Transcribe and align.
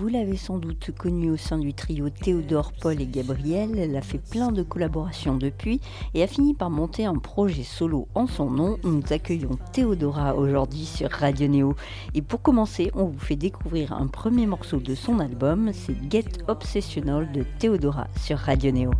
Vous 0.00 0.08
l'avez 0.08 0.38
sans 0.38 0.56
doute 0.56 0.92
connue 0.96 1.30
au 1.30 1.36
sein 1.36 1.58
du 1.58 1.74
trio 1.74 2.08
Théodore, 2.08 2.72
Paul 2.72 3.02
et 3.02 3.06
Gabriel. 3.06 3.78
Elle 3.78 3.94
a 3.94 4.00
fait 4.00 4.16
plein 4.16 4.50
de 4.50 4.62
collaborations 4.62 5.36
depuis 5.36 5.82
et 6.14 6.22
a 6.22 6.26
fini 6.26 6.54
par 6.54 6.70
monter 6.70 7.04
un 7.04 7.16
projet 7.16 7.64
solo 7.64 8.08
en 8.14 8.26
son 8.26 8.48
nom. 8.48 8.78
Nous 8.82 9.02
accueillons 9.10 9.58
Théodora 9.74 10.36
aujourd'hui 10.36 10.86
sur 10.86 11.10
Radio 11.10 11.48
Néo. 11.48 11.76
Et 12.14 12.22
pour 12.22 12.40
commencer, 12.40 12.90
on 12.94 13.04
vous 13.04 13.18
fait 13.18 13.36
découvrir 13.36 13.92
un 13.92 14.06
premier 14.06 14.46
morceau 14.46 14.78
de 14.78 14.94
son 14.94 15.20
album, 15.20 15.70
c'est 15.74 16.10
Get 16.10 16.48
Obsessional 16.48 17.30
de 17.32 17.44
Théodora 17.58 18.06
sur 18.16 18.38
Radio 18.38 18.72
Néo. 18.72 18.92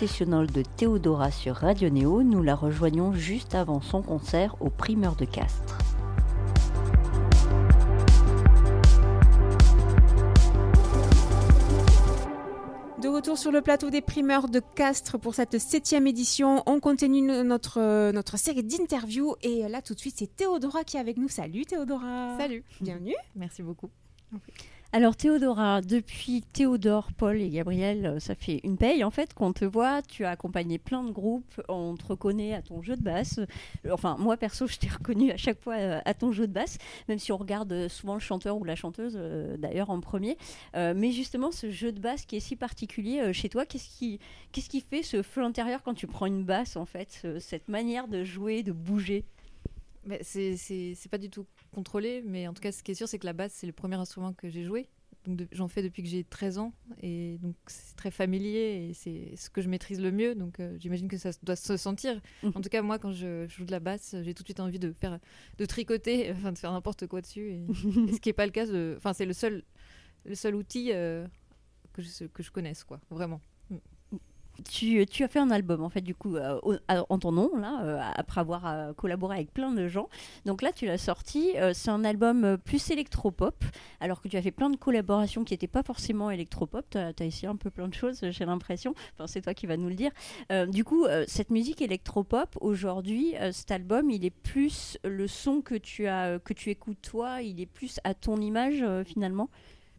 De 0.00 0.62
Théodora 0.62 1.30
sur 1.30 1.56
Radio 1.56 1.90
Néo. 1.90 2.22
Nous 2.22 2.42
la 2.42 2.54
rejoignons 2.54 3.12
juste 3.12 3.54
avant 3.54 3.82
son 3.82 4.00
concert 4.00 4.56
au 4.60 4.70
Primeur 4.70 5.14
de 5.14 5.26
Castres. 5.26 5.76
De 13.02 13.08
retour 13.08 13.36
sur 13.36 13.52
le 13.52 13.60
plateau 13.60 13.90
des 13.90 14.00
primeurs 14.00 14.48
de 14.48 14.62
Castres 14.74 15.18
pour 15.18 15.34
cette 15.34 15.58
septième 15.58 16.06
édition. 16.06 16.62
On 16.64 16.80
continue 16.80 17.20
notre, 17.20 18.10
notre 18.12 18.38
série 18.38 18.62
d'interviews 18.64 19.36
et 19.42 19.68
là 19.68 19.82
tout 19.82 19.92
de 19.92 19.98
suite 19.98 20.16
c'est 20.16 20.34
Théodora 20.34 20.82
qui 20.82 20.96
est 20.96 21.00
avec 21.00 21.18
nous. 21.18 21.28
Salut 21.28 21.66
Théodora. 21.66 22.38
Salut. 22.38 22.64
Bienvenue. 22.80 23.16
Merci 23.36 23.62
beaucoup. 23.62 23.90
Alors 24.92 25.14
Théodora, 25.14 25.82
depuis 25.82 26.42
Théodore, 26.42 27.12
Paul 27.12 27.40
et 27.40 27.48
Gabriel, 27.48 28.06
euh, 28.06 28.18
ça 28.18 28.34
fait 28.34 28.58
une 28.64 28.76
paye 28.76 29.04
en 29.04 29.12
fait 29.12 29.34
qu'on 29.34 29.52
te 29.52 29.64
voit. 29.64 30.02
Tu 30.02 30.24
as 30.24 30.30
accompagné 30.30 30.78
plein 30.78 31.04
de 31.04 31.12
groupes, 31.12 31.62
on 31.68 31.94
te 31.94 32.04
reconnaît 32.04 32.54
à 32.54 32.62
ton 32.62 32.82
jeu 32.82 32.96
de 32.96 33.02
basse. 33.02 33.38
Euh, 33.38 33.92
enfin, 33.92 34.16
moi 34.18 34.36
perso, 34.36 34.66
je 34.66 34.78
t'ai 34.78 34.88
reconnu 34.88 35.30
à 35.30 35.36
chaque 35.36 35.60
fois 35.60 35.76
euh, 35.76 36.00
à 36.04 36.12
ton 36.12 36.32
jeu 36.32 36.48
de 36.48 36.52
basse, 36.52 36.78
même 37.08 37.20
si 37.20 37.30
on 37.30 37.36
regarde 37.36 37.86
souvent 37.86 38.14
le 38.14 38.20
chanteur 38.20 38.58
ou 38.58 38.64
la 38.64 38.74
chanteuse 38.74 39.16
d'ailleurs 39.58 39.90
en 39.90 40.00
premier. 40.00 40.36
mais 40.74 41.12
justement, 41.12 41.52
ce 41.52 41.70
jeu 41.70 41.92
de 41.92 42.00
basse 42.00 42.26
qui 42.26 42.36
est 42.36 42.40
si 42.40 42.56
particulier 42.56 43.32
chez 43.32 43.48
toi, 43.48 43.66
qu'est-ce 43.66 43.96
qui, 43.96 44.18
qu'est-ce 44.50 44.68
qui 44.68 44.80
fait 44.80 45.04
ce 45.04 45.22
feu 45.22 45.44
intérieur 45.44 45.84
quand 45.84 45.94
tu 45.94 46.08
prends 46.08 46.26
une 46.26 46.42
basse 46.42 46.76
en 46.76 46.84
fait, 46.84 47.26
cette 47.38 47.68
manière 47.68 48.08
de 48.08 48.24
jouer, 48.24 48.64
de 48.64 48.72
bouger? 48.72 49.24
C'est 50.22 51.10
pas 51.10 51.18
du 51.18 51.30
tout 51.30 51.46
contrôlé, 51.70 52.22
mais 52.24 52.46
en 52.48 52.54
tout 52.54 52.62
cas, 52.62 52.72
ce 52.72 52.82
qui 52.82 52.92
est 52.92 52.94
sûr, 52.94 53.08
c'est 53.08 53.18
que 53.18 53.26
la 53.26 53.32
basse, 53.32 53.52
c'est 53.54 53.66
le 53.66 53.72
premier 53.72 53.96
instrument 53.96 54.32
que 54.32 54.48
j'ai 54.48 54.64
joué. 54.64 54.88
donc 55.26 55.46
j'en 55.52 55.68
fais 55.68 55.82
depuis 55.82 56.02
que 56.02 56.08
j'ai 56.08 56.24
13 56.24 56.58
ans 56.58 56.72
et 57.02 57.38
donc 57.42 57.54
c'est 57.66 57.94
très 57.96 58.10
familier 58.10 58.88
et 58.88 58.94
c'est 58.94 59.36
ce 59.36 59.50
que 59.50 59.60
je 59.60 59.68
maîtrise 59.68 60.00
le 60.00 60.10
mieux. 60.12 60.34
Donc 60.34 60.60
euh, 60.60 60.76
j'imagine 60.78 61.08
que 61.08 61.18
ça 61.18 61.30
doit 61.42 61.56
se 61.56 61.76
sentir. 61.76 62.20
Mhm. 62.42 62.52
En 62.54 62.60
tout 62.60 62.68
cas, 62.68 62.82
moi, 62.82 62.98
quand 62.98 63.12
je 63.12 63.46
joue 63.48 63.64
de 63.64 63.70
la 63.72 63.80
basse, 63.80 64.16
j'ai 64.22 64.34
tout 64.34 64.42
de 64.42 64.48
suite 64.48 64.60
envie 64.60 64.78
de 64.78 64.92
faire, 64.92 65.18
de 65.58 65.66
tricoter, 65.66 66.32
enfin 66.36 66.52
de 66.52 66.58
faire 66.58 66.72
n'importe 66.72 67.06
quoi 67.06 67.20
dessus. 67.20 67.50
Et, 67.50 67.66
et 68.08 68.12
ce 68.12 68.20
qui 68.20 68.28
n'est 68.28 68.34
pas 68.34 68.46
le 68.46 68.52
cas. 68.52 68.66
Enfin, 68.96 69.12
c'est 69.12 69.26
le 69.26 69.34
seul, 69.34 69.62
le 70.24 70.34
seul 70.34 70.54
outil 70.54 70.92
euh, 70.92 71.26
que 71.92 72.02
je 72.02 72.24
que 72.26 72.42
je 72.42 72.50
connaisse, 72.50 72.84
quoi. 72.84 73.00
Vraiment. 73.10 73.40
Tu, 74.64 75.00
as 75.00 75.28
fait 75.28 75.38
un 75.38 75.50
album, 75.50 75.82
en 75.82 75.88
fait, 75.88 76.00
du 76.00 76.14
coup, 76.14 76.36
euh, 76.36 76.58
en 76.88 77.18
ton 77.18 77.32
nom, 77.32 77.56
là, 77.56 77.82
euh, 77.82 78.00
après 78.14 78.40
avoir 78.40 78.66
euh, 78.66 78.92
collaboré 78.92 79.36
avec 79.36 79.52
plein 79.52 79.72
de 79.72 79.88
gens. 79.88 80.08
Donc 80.44 80.62
là, 80.62 80.72
tu 80.72 80.86
l'as 80.86 80.98
sorti. 80.98 81.52
c'est 81.72 81.90
un 81.90 82.04
album 82.04 82.58
plus 82.64 82.90
électropop, 82.90 83.64
alors 84.00 84.20
que 84.20 84.28
tu 84.28 84.36
as 84.36 84.42
fait 84.42 84.50
plein 84.50 84.70
de 84.70 84.76
collaborations 84.76 85.44
qui 85.44 85.54
n'étaient 85.54 85.66
pas 85.66 85.82
forcément 85.82 86.30
électropop. 86.30 86.84
Tu 86.90 86.98
as, 86.98 87.12
essayé 87.20 87.48
un 87.48 87.56
peu 87.56 87.70
plein 87.70 87.88
de 87.88 87.94
choses, 87.94 88.20
j'ai 88.22 88.44
l'impression. 88.44 88.94
Enfin, 89.14 89.26
c'est 89.26 89.40
toi 89.40 89.54
qui 89.54 89.66
vas 89.66 89.76
nous 89.76 89.88
le 89.88 89.94
dire. 89.94 90.10
Du 90.68 90.84
coup, 90.84 91.06
cette 91.26 91.50
musique 91.50 91.80
électropop, 91.82 92.56
aujourd'hui, 92.60 93.34
cet 93.52 93.70
album, 93.70 94.10
il 94.10 94.24
est 94.24 94.30
plus 94.30 94.98
le 95.04 95.26
son 95.26 95.62
que 95.62 95.74
tu, 95.74 96.06
as, 96.06 96.38
que 96.38 96.52
tu 96.52 96.70
écoutes 96.70 97.00
toi, 97.02 97.42
il 97.42 97.60
est 97.60 97.66
plus 97.66 97.98
à 98.04 98.14
ton 98.14 98.40
image, 98.40 98.84
finalement? 99.04 99.48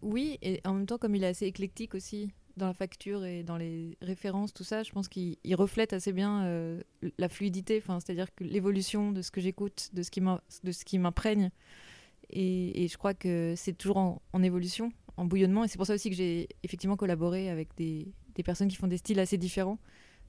Oui, 0.02 0.40
et 0.42 0.62
en 0.66 0.74
même 0.74 0.86
temps, 0.86 0.98
comme 0.98 1.16
il 1.16 1.24
est 1.24 1.28
assez 1.28 1.46
éclectique 1.46 1.96
aussi 1.96 2.32
dans 2.58 2.68
la 2.68 2.74
facture 2.74 3.26
et 3.26 3.44
dans 3.44 3.58
les 3.58 3.98
références, 4.02 4.54
tout 4.54 4.64
ça, 4.64 4.84
je 4.84 4.92
pense 4.92 5.08
qu'il 5.08 5.38
il 5.44 5.56
reflète 5.56 5.94
assez 5.94 6.14
bien 6.14 6.44
euh, 6.46 6.82
la 7.18 7.30
fluidité, 7.30 7.78
enfin, 7.78 8.00
c'est-à-dire 8.00 8.34
que 8.36 8.44
l'évolution 8.44 9.12
de 9.12 9.22
ce 9.22 9.32
que 9.32 9.42
j'écoute, 9.42 9.90
de 9.94 10.02
ce 10.04 10.86
qui 10.86 11.00
m'imprègne. 11.00 11.52
Et, 12.30 12.84
et 12.84 12.88
je 12.88 12.98
crois 12.98 13.14
que 13.14 13.54
c'est 13.58 13.74
toujours 13.74 13.98
en, 13.98 14.22
en 14.34 14.44
évolution, 14.44 14.92
en 15.18 15.26
bouillonnement. 15.26 15.64
Et 15.64 15.68
c'est 15.68 15.78
pour 15.78 15.88
ça 15.88 15.94
aussi 15.96 16.10
que 16.10 16.16
j'ai 16.16 16.48
effectivement 16.64 16.96
collaboré 16.96 17.50
avec 17.50 17.76
des, 17.76 18.14
des 18.36 18.44
personnes 18.44 18.70
qui 18.70 18.78
font 18.78 18.88
des 18.88 18.98
styles 18.98 19.20
assez 19.20 19.38
différents. 19.38 19.80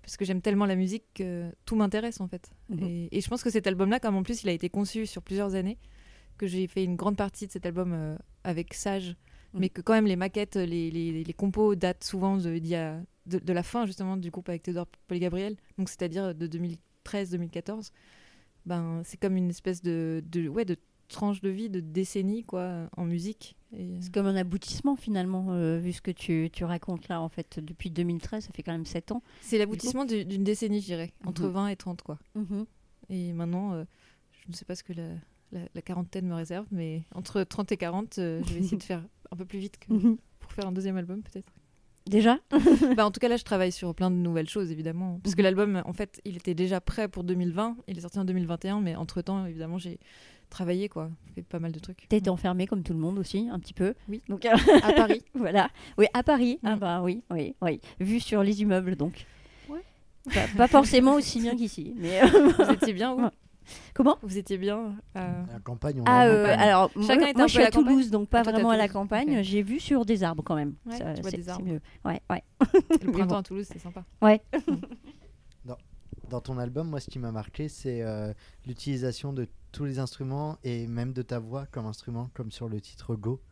Parce 0.02 0.16
que 0.16 0.24
j'aime 0.24 0.42
tellement 0.42 0.66
la 0.66 0.74
musique 0.74 1.04
que 1.14 1.52
tout 1.64 1.76
m'intéresse 1.76 2.20
en 2.20 2.26
fait. 2.26 2.50
Mhm. 2.70 2.82
Et, 2.82 3.08
et 3.16 3.20
je 3.20 3.28
pense 3.28 3.44
que 3.44 3.50
cet 3.50 3.68
album-là, 3.68 4.00
comme 4.00 4.16
en 4.16 4.24
plus 4.24 4.42
il 4.42 4.48
a 4.48 4.52
été 4.52 4.68
conçu 4.68 5.06
sur 5.06 5.22
plusieurs 5.22 5.54
années, 5.54 5.78
que 6.38 6.48
j'ai 6.48 6.66
fait 6.66 6.82
une 6.82 6.96
grande 6.96 7.16
partie 7.16 7.46
de 7.46 7.52
cet 7.52 7.66
album 7.66 7.92
euh, 7.92 8.16
avec 8.42 8.74
Sage. 8.74 9.14
Mais 9.54 9.68
que 9.68 9.80
quand 9.82 9.92
même 9.92 10.06
les 10.06 10.16
maquettes, 10.16 10.56
les, 10.56 10.90
les, 10.90 11.24
les 11.24 11.32
compos 11.34 11.74
datent 11.74 12.04
souvent 12.04 12.36
de, 12.36 12.58
de, 13.26 13.38
de 13.38 13.52
la 13.52 13.62
fin 13.62 13.86
justement 13.86 14.16
du 14.16 14.30
groupe 14.30 14.48
avec 14.48 14.62
Théodore 14.62 14.86
Paul 15.08 15.18
Gabriel, 15.18 15.56
donc 15.78 15.88
c'est-à-dire 15.88 16.34
de 16.34 16.46
2013-2014. 17.04 17.90
Ben, 18.66 19.02
c'est 19.04 19.16
comme 19.18 19.36
une 19.36 19.50
espèce 19.50 19.82
de, 19.82 20.22
de, 20.30 20.48
ouais, 20.48 20.64
de 20.64 20.76
tranche 21.08 21.40
de 21.40 21.48
vie, 21.50 21.68
de 21.68 21.80
décennie 21.80 22.44
quoi, 22.44 22.88
en 22.96 23.04
musique. 23.04 23.56
Et... 23.76 23.96
C'est 24.00 24.12
comme 24.12 24.26
un 24.26 24.36
aboutissement, 24.36 24.96
finalement, 24.96 25.48
euh, 25.50 25.78
vu 25.78 25.92
ce 25.92 26.00
que 26.00 26.10
tu, 26.10 26.48
tu 26.52 26.64
racontes 26.64 27.08
là, 27.08 27.20
en 27.20 27.28
fait. 27.28 27.58
Depuis 27.58 27.90
2013, 27.90 28.44
ça 28.44 28.50
fait 28.54 28.62
quand 28.62 28.72
même 28.72 28.86
7 28.86 29.12
ans. 29.12 29.22
C'est 29.40 29.58
l'aboutissement 29.58 30.04
du- 30.04 30.24
d'une 30.24 30.44
décennie, 30.44 30.80
je 30.80 30.86
dirais, 30.86 31.12
entre 31.26 31.42
Mhm. 31.46 31.52
20 31.52 31.68
et 31.68 31.76
30 31.76 32.02
quoi. 32.02 32.18
Et 33.08 33.32
maintenant, 33.32 33.72
euh, 33.74 33.84
je 34.30 34.48
ne 34.48 34.54
sais 34.54 34.64
pas 34.64 34.74
ce 34.76 34.84
que 34.84 34.92
la, 34.92 35.08
la- 35.50 35.68
la 35.74 35.82
quarantaine 35.82 36.26
me 36.26 36.34
réserve, 36.34 36.66
mais 36.70 37.02
entre 37.14 37.42
30 37.42 37.72
et 37.72 37.76
40, 37.76 38.18
euh, 38.18 38.40
je 38.46 38.54
vais 38.54 38.60
essayer 38.60 38.76
de 38.78 38.82
faire 38.82 39.04
un 39.32 39.36
peu 39.36 39.44
plus 39.44 39.58
vite 39.58 39.78
que 39.78 39.92
pour 40.40 40.52
faire 40.52 40.66
un 40.66 40.72
deuxième 40.72 40.96
album 40.96 41.22
peut-être. 41.22 41.52
Déjà 42.06 42.38
bah, 42.96 43.06
en 43.06 43.10
tout 43.12 43.20
cas, 43.20 43.28
là, 43.28 43.36
je 43.36 43.44
travaille 43.44 43.70
sur 43.72 43.94
plein 43.94 44.10
de 44.10 44.16
nouvelles 44.16 44.48
choses, 44.48 44.70
évidemment. 44.72 45.20
Parce 45.22 45.34
que 45.36 45.40
Mhm. 45.40 45.44
l'album, 45.44 45.82
en 45.84 45.92
fait, 45.92 46.20
il 46.24 46.36
était 46.36 46.54
déjà 46.54 46.80
prêt 46.80 47.06
pour 47.08 47.22
2020. 47.24 47.76
Il 47.86 47.96
est 47.96 48.00
sorti 48.00 48.18
en 48.18 48.24
2021, 48.24 48.80
mais 48.80 48.96
entre-temps, 48.96 49.46
évidemment, 49.46 49.78
j'ai 49.78 50.00
travaillé, 50.50 50.88
quoi. 50.88 51.10
Fait 51.36 51.42
pas 51.42 51.60
mal 51.60 51.70
de 51.70 51.78
trucs. 51.78 52.06
T'as 52.08 52.16
été 52.16 52.28
enfermée 52.28 52.66
comme 52.66 52.82
tout 52.82 52.92
le 52.92 52.98
monde 52.98 53.18
aussi, 53.20 53.48
un 53.52 53.58
petit 53.60 53.72
peu. 53.72 53.94
Oui. 54.08 54.20
Donc, 54.28 54.44
euh, 54.44 54.50
À 54.82 54.92
Paris. 54.94 55.22
voilà. 55.34 55.70
Oui, 55.96 56.06
à 56.12 56.22
Paris. 56.24 56.58
Ah 56.64 56.74
Mm. 56.74 56.78
bah 56.80 57.02
oui, 57.02 57.22
oui, 57.30 57.54
oui. 57.62 57.80
Vu 58.00 58.18
sur 58.18 58.42
les 58.42 58.60
immeubles, 58.62 58.96
donc. 58.96 59.24
Ouais. 59.68 59.80
Pas, 60.34 60.48
pas 60.56 60.66
forcément 60.68 61.14
aussi 61.14 61.40
bien 61.40 61.54
qu'ici. 61.56 61.94
Mais 61.96 62.20
euh, 62.34 62.48
Vous 62.58 62.70
étiez 62.72 62.92
bien 62.94 63.12
où? 63.12 63.20
Ouais. 63.22 63.30
Comment? 63.94 64.18
Vous 64.22 64.38
étiez 64.38 64.58
bien 64.58 64.96
à- 65.14 65.42
À 65.42 65.52
la 65.52 65.60
campagne, 65.60 66.00
on 66.00 66.04
Ah, 66.06 66.26
euh, 66.26 66.42
campagne. 66.44 66.60
alors, 66.60 66.90
Chacun 67.06 67.32
moi, 67.34 67.46
je 67.46 67.52
suis 67.52 67.62
à 67.62 67.70
Toulouse, 67.70 68.10
donc 68.10 68.28
pas 68.28 68.40
Ah, 68.40 68.42
toi, 68.44 68.52
vraiment 68.52 68.70
à 68.70 68.76
la 68.76 68.88
campagne. 68.88 69.42
J'ai 69.42 69.62
vu 69.62 69.80
sur 69.80 70.04
des 70.04 70.22
arbres 70.24 70.42
quand 70.42 70.54
même. 70.56 70.74
Ouais, 70.86 70.96
Ça, 70.98 71.14
tu 71.14 71.20
vois 71.22 71.30
c'est- 71.30 71.36
des 71.36 71.48
arbres. 71.48 71.64
mieux. 71.64 71.80
Ouais, 72.04 72.20
ouais. 72.30 72.42
Le 72.60 73.10
printemps 73.12 73.26
bon. 73.26 73.34
à 73.36 73.42
Toulouse, 73.42 73.66
c'est 73.70 73.78
sympa. 73.78 74.04
Dans 76.30 76.40
ton 76.40 76.56
album, 76.56 76.88
moi, 76.88 76.98
ce 76.98 77.10
qui 77.10 77.18
m'a 77.18 77.30
marqué, 77.30 77.68
c'est 77.68 78.00
euh, 78.00 78.32
l'utilisation 78.66 79.34
de 79.34 79.48
tous 79.70 79.84
les 79.84 79.98
instruments 79.98 80.56
et 80.64 80.86
même 80.86 81.12
de 81.12 81.20
ta 81.20 81.38
voix 81.38 81.66
comme 81.66 81.84
instrument, 81.84 82.30
comme 82.32 82.50
sur 82.50 82.70
le 82.70 82.80
titre 82.80 83.16
Go, 83.16 83.42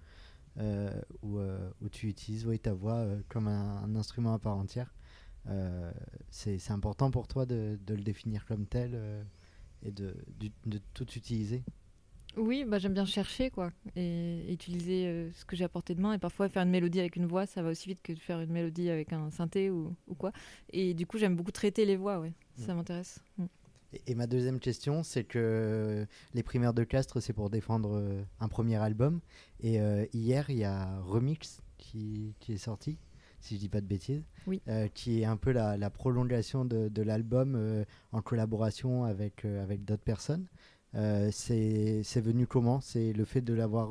euh, 0.59 0.91
où, 1.23 1.39
euh, 1.39 1.59
où 1.83 1.91
tu 1.91 2.07
utilises 2.09 2.47
ouais, 2.47 2.57
ta 2.57 2.73
voix 2.73 2.95
euh, 2.95 3.21
comme 3.29 3.49
un, 3.49 3.83
un 3.85 3.97
instrument 3.97 4.33
à 4.33 4.39
part 4.39 4.57
entière. 4.57 4.95
Euh, 5.49 5.91
c'est 6.31 6.59
c'est 6.59 6.73
important 6.73 7.11
pour 7.11 7.29
toi 7.29 7.45
de, 7.45 7.79
de 7.87 7.95
le 7.95 8.03
définir 8.03 8.47
comme 8.47 8.65
tel 8.67 8.93
euh, 8.95 9.23
et 9.85 9.91
de, 9.91 10.15
de 10.67 10.81
tout 10.95 11.07
utiliser. 11.17 11.63
Oui, 12.37 12.65
bah, 12.65 12.79
j'aime 12.79 12.95
bien 12.95 13.05
chercher, 13.05 13.51
quoi. 13.51 13.73
Et, 13.97 14.53
utiliser 14.53 15.07
euh, 15.09 15.33
ce 15.33 15.45
que 15.45 15.57
j'ai 15.57 15.65
à 15.65 15.69
portée 15.69 15.95
de 15.97 16.01
main. 16.01 16.13
Et 16.13 16.19
parfois, 16.19 16.49
faire 16.49 16.63
une 16.63 16.71
mélodie 16.71 17.01
avec 17.01 17.17
une 17.17 17.27
voix, 17.27 17.45
ça 17.47 17.61
va 17.63 17.71
aussi 17.71 17.89
vite 17.89 18.01
que 18.03 18.13
de 18.13 18.19
faire 18.21 18.41
une 18.41 18.53
mélodie 18.53 18.89
avec 18.89 19.13
un 19.13 19.31
synthé 19.31 19.69
ou, 19.71 19.97
ou 20.07 20.15
quoi. 20.15 20.31
Et 20.73 20.95
du 20.95 21.07
coup, 21.07 21.19
j'aime 21.19 21.35
beaucoup 21.35 21.51
traiter 21.51 21.85
les 21.85 21.97
voix, 21.97 22.21
ouais. 22.21 22.33
Ça 22.57 22.73
Mm. 22.73 22.77
m'intéresse. 22.77 23.21
Mm. 23.39 23.45
Et, 23.95 24.03
et 24.13 24.15
ma 24.15 24.29
deuxième 24.29 24.61
question, 24.61 25.03
c'est 25.03 25.25
que 25.25 26.07
les 26.35 26.43
primaires 26.45 26.73
de 26.75 26.85
Castres, 26.85 27.21
c'est 27.21 27.33
pour 27.33 27.51
défendre 27.51 27.97
euh, 27.97 28.23
un 28.39 28.47
premier 28.49 28.77
album. 28.77 29.21
Et 29.59 29.81
euh, 29.81 30.07
hier, 30.13 30.49
il 30.51 30.59
y 30.59 30.65
a 30.65 31.01
Remix 31.01 31.61
qui, 31.79 32.37
qui 32.39 32.53
est 32.53 32.59
sorti, 32.59 32.97
si 33.41 33.57
je 33.57 33.61
dis 33.61 33.69
pas 33.69 33.81
de 33.81 33.87
bêtises, 33.87 34.23
Oui. 34.47 34.61
euh, 34.69 34.89
qui 34.89 35.21
est 35.21 35.25
un 35.25 35.37
peu 35.37 35.53
la, 35.53 35.77
la 35.77 35.91
prolongation 35.91 36.65
de, 36.65 36.89
de 36.89 37.03
l'album 37.03 37.55
euh, 37.57 37.85
en 38.13 38.23
collaboration 38.23 39.05
avec, 39.05 39.45
euh, 39.45 39.63
avec 39.63 39.85
d'autres 39.85 40.03
personnes. 40.03 40.47
C'est 41.31 42.21
venu 42.21 42.47
comment? 42.47 42.81
C'est 42.81 43.13
le 43.13 43.25
fait 43.25 43.41
de 43.41 43.55
l'avoir 43.55 43.91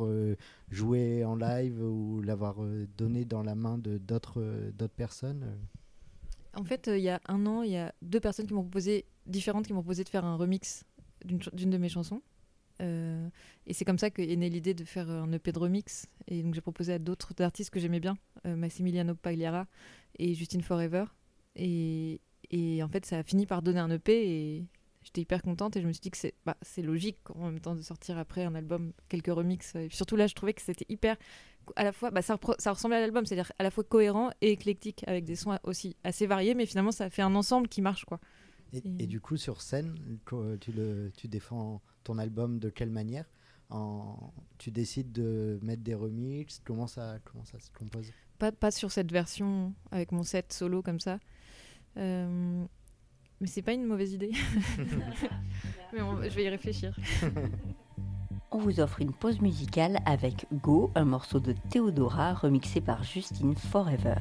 joué 0.69 1.24
en 1.24 1.36
live 1.36 1.81
ou 1.81 2.22
l'avoir 2.22 2.57
donné 2.98 3.24
dans 3.25 3.42
la 3.44 3.56
main 3.56 3.78
de 3.78 3.98
d'autres 3.98 4.44
d'autres 4.78 4.94
personnes 4.96 5.46
En 6.56 6.63
fait, 6.66 6.88
il 6.94 7.00
y 7.01 7.10
a 7.10 7.22
un 7.28 7.46
an, 7.46 7.62
il 7.63 7.72
y 7.72 7.78
a 7.78 7.94
deux 8.01 8.19
personnes 8.19 8.48
qui 8.48 8.54
m'ont 8.54 8.63
proposé, 8.63 9.06
différentes, 9.28 9.66
qui 9.68 9.74
m'ont 9.74 9.81
proposé 9.81 10.04
de 10.04 10.10
faire 10.10 10.25
un 10.25 10.36
remix 10.36 10.84
d'une 11.24 11.69
de 11.69 11.78
mes 11.78 11.90
chansons. 11.90 12.22
Euh, 12.81 13.30
et 13.68 13.74
c'est 13.74 13.84
comme 13.86 13.98
ça 14.00 14.10
qu'est 14.10 14.36
née 14.38 14.50
l'idée 14.50 14.74
de 14.74 14.84
faire 14.86 15.10
un 15.10 15.31
EP 15.34 15.51
de 15.51 15.60
remix. 15.60 16.06
Et 16.28 16.42
donc 16.44 16.54
j'ai 16.54 16.62
proposé 16.62 16.94
à 16.94 17.00
d'autres 17.00 17.34
artistes 17.42 17.69
que 17.72 17.80
j'aimais 17.80 18.00
bien, 18.00 18.18
Massimiliano 18.45 19.15
Pagliara 19.15 19.68
et 20.17 20.34
Justine 20.34 20.62
Forever. 20.62 21.05
Et, 21.55 22.22
et 22.51 22.84
en 22.84 22.88
fait, 22.89 23.05
ça 23.05 23.17
a 23.19 23.24
fini 23.24 23.46
par 23.46 23.62
donner 23.62 23.79
un 23.79 23.89
EP 23.91 24.12
et 24.12 24.65
j'étais 25.03 25.22
hyper 25.22 25.41
contente. 25.41 25.75
Et 25.77 25.81
je 25.81 25.88
me 25.88 25.91
suis 25.93 26.01
dit 26.01 26.12
que 26.12 26.17
c'est 26.17 26.36
bah, 26.46 26.58
c'est 26.62 26.81
logique 26.81 27.17
en 27.36 27.46
même 27.51 27.60
temps 27.60 27.75
de 27.75 27.81
sortir 27.81 28.17
après 28.17 28.43
un 28.43 28.55
album, 28.55 28.93
quelques 29.10 29.27
remixes. 29.34 29.75
Et 29.75 29.89
surtout 29.89 30.15
là, 30.15 30.27
je 30.27 30.36
trouvais 30.36 30.53
que 30.53 30.62
c'était 30.62 30.86
hyper. 30.89 31.17
À 31.75 31.84
la 31.84 31.91
fois, 31.91 32.10
bah, 32.12 32.22
ça, 32.22 32.39
ça 32.58 32.72
ressemblait 32.74 32.98
à 32.98 33.01
l'album, 33.01 33.25
c'est-à-dire 33.25 33.51
à 33.60 33.63
la 33.63 33.69
fois 33.72 33.84
cohérent 33.84 34.31
et 34.41 34.51
éclectique, 34.51 35.03
avec 35.08 35.25
des 35.25 35.36
sons 35.36 35.58
aussi 35.63 35.96
assez 36.03 36.25
variés, 36.25 36.55
mais 36.55 36.65
finalement 36.65 36.91
ça 36.91 37.10
fait 37.12 37.22
un 37.22 37.36
ensemble 37.36 37.67
qui 37.67 37.81
marche 37.81 38.05
quoi. 38.05 38.19
Et, 38.74 39.08
du 39.08 39.19
coup, 39.19 39.38
sur 39.38 39.62
scène, 39.62 40.19
co- 40.25 40.55
tu, 40.58 40.72
le, 40.72 41.12
tu 41.17 41.27
défends 41.27 41.81
ton 42.03 42.17
album 42.19 42.60
de 42.60 42.69
quelle 42.69 42.91
manière? 42.91 43.25
En, 43.69 44.31
Tu 44.57 44.71
décides 44.71 45.11
de 45.11 45.59
mettre 45.61 45.83
des 45.83 45.95
remixes 45.95 46.61
Comment 46.65 46.88
ça, 46.88 47.17
comment 47.25 47.45
ça 47.45 47.59
se 47.59 47.69
compose? 47.71 48.11
Pas, 48.38 48.51
pas 48.51 48.71
sur 48.71 48.91
cette 48.91 49.11
version 49.11 49.73
avec 49.91 50.11
mon 50.11 50.23
set 50.23 50.53
solo 50.53 50.81
comme 50.81 50.99
ça. 50.99 51.19
Euh, 51.97 52.63
mais 53.41 53.47
c'est 53.47 53.61
pas 53.61 53.73
une 53.73 53.85
mauvaise 53.85 54.13
idée. 54.13 54.31
mais 55.93 56.01
on- 56.01 56.21
je 56.23 56.29
vais 56.29 56.43
y 56.45 56.49
réfléchir. 56.49 56.97
On 58.51 58.57
vous 58.57 58.79
offre 58.79 58.99
une 59.01 59.13
pause 59.13 59.41
musicale 59.41 59.99
avec 60.07 60.47
Go, 60.51 60.89
un 60.95 61.05
morceau 61.05 61.39
de 61.39 61.53
Théodora 61.69 62.33
remixé 62.33 62.81
par 62.81 63.03
Justine 63.03 63.55
Forever. 63.55 64.15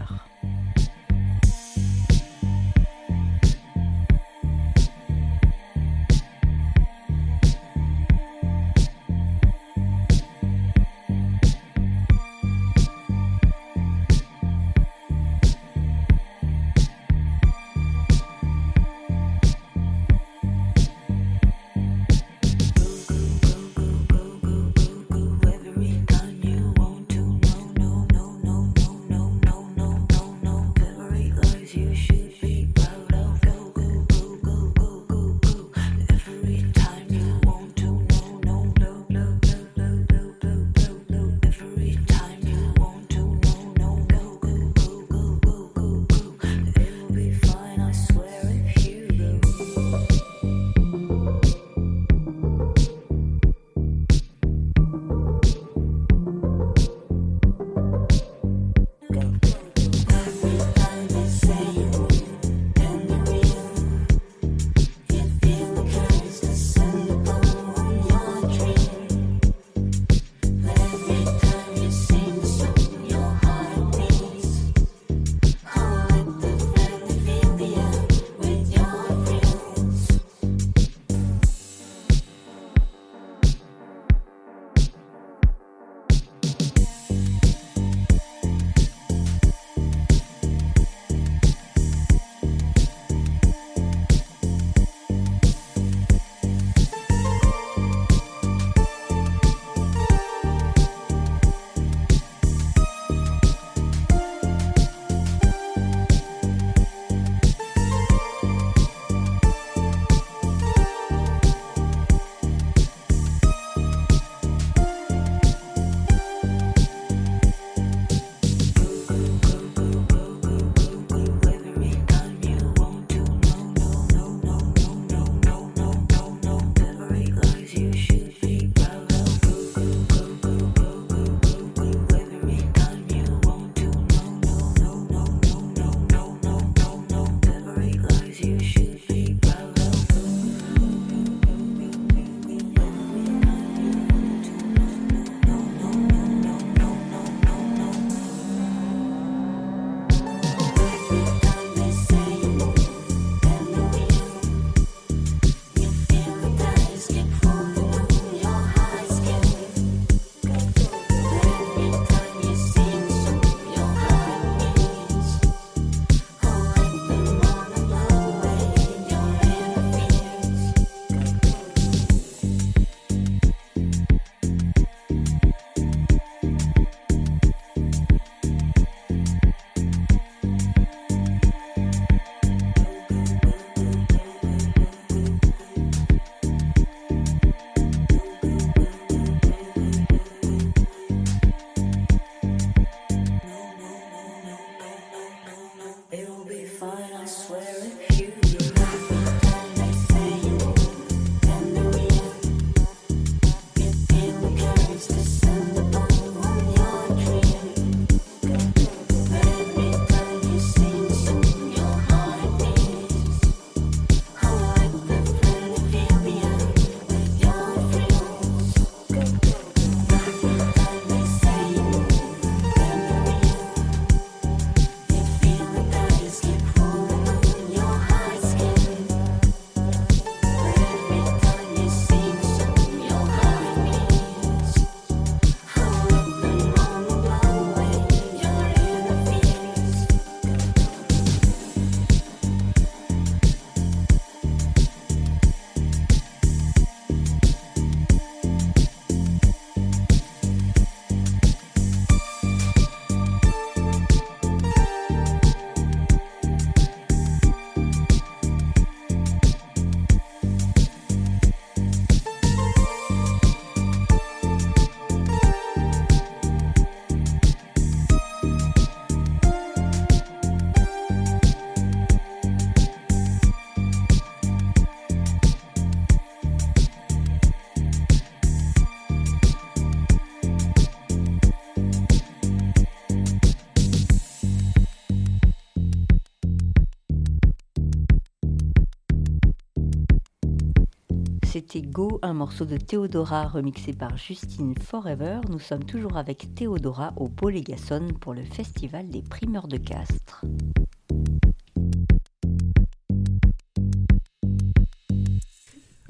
C'était 291.70 291.86
Go, 291.86 292.18
un 292.22 292.32
morceau 292.32 292.64
de 292.64 292.78
Théodora 292.78 293.46
remixé 293.46 293.92
par 293.92 294.16
Justine 294.16 294.74
Forever. 294.78 295.40
Nous 295.50 295.58
sommes 295.58 295.84
toujours 295.84 296.16
avec 296.16 296.54
Théodora 296.54 297.12
au 297.16 297.28
Bolégason 297.28 298.08
pour 298.20 298.32
le 298.32 298.42
Festival 298.42 299.10
des 299.10 299.20
primeurs 299.20 299.68
de 299.68 299.76
Castres. 299.76 300.46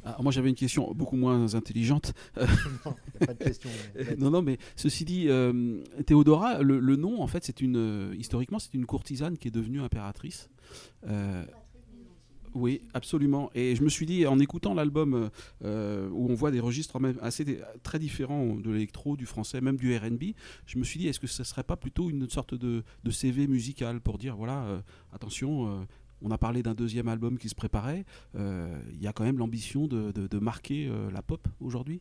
Alors 0.05 0.23
moi 0.23 0.31
j'avais 0.31 0.49
une 0.49 0.55
question 0.55 0.95
beaucoup 0.95 1.17
moins 1.17 1.55
intelligente. 1.55 2.13
non, 2.37 2.95
pas 3.19 3.35
de 3.35 3.45
question. 3.45 3.71
mais 3.97 4.17
non, 4.17 4.31
non, 4.31 4.43
mais 4.43 4.59
ceci 4.77 5.05
dit, 5.05 5.29
euh, 5.29 5.83
Théodora, 6.07 6.63
le, 6.63 6.79
le 6.79 6.97
nom, 6.97 7.21
en 7.21 7.27
fait, 7.27 7.45
c'est 7.45 7.61
une, 7.61 7.77
euh, 7.77 8.15
historiquement, 8.17 8.61
c'est 8.61 8.75
une 8.75 8.87
courtisane 8.87 9.37
qui 9.37 9.49
est 9.49 9.53
devenue 9.53 9.81
impératrice. 9.81 10.51
Euh, 11.09 11.45
oui, 12.55 12.83
absolument. 12.95 13.51
Et 13.55 13.77
je 13.77 13.83
me 13.83 13.89
suis 13.89 14.07
dit, 14.07 14.27
en 14.27 14.39
écoutant 14.39 14.75
l'album 14.75 15.31
euh, 15.65 16.09
où 16.11 16.31
on 16.31 16.35
voit 16.35 16.51
des 16.51 16.61
registres 16.61 16.99
assez 17.21 17.61
très 17.83 17.99
différents 17.99 18.55
de 18.57 18.71
l'électro, 18.71 19.17
du 19.17 19.27
français, 19.27 19.61
même 19.61 19.77
du 19.77 19.97
R&B, 19.97 20.35
je 20.67 20.79
me 20.79 20.85
suis 20.85 20.99
dit, 20.99 21.09
est-ce 21.09 21.21
que 21.21 21.27
ce 21.27 21.45
serait 21.45 21.65
pas 21.65 21.77
plutôt 21.77 22.11
une 22.11 22.29
sorte 22.29 22.55
de, 22.55 22.83
CV 23.11 23.47
musical 23.47 24.01
pour 24.01 24.19
dire, 24.19 24.37
voilà, 24.37 24.65
euh, 24.65 24.81
attention. 25.13 25.69
euh, 25.69 25.85
on 26.21 26.33
a 26.33 26.39
parlé 26.39 26.65
d'un 26.65 26.75
deuxième 26.75 27.07
album 27.07 27.39
qui 27.39 27.49
se 27.49 27.55
préparait. 27.55 28.05
Il 28.35 29.01
y 29.01 29.07
a 29.07 29.13
quand 29.13 29.23
même 29.23 29.39
l'ambition 29.39 29.87
de, 29.87 30.39
marquer 30.41 30.91
la 31.13 31.23
pop 31.23 31.47
aujourd'hui? 31.61 32.01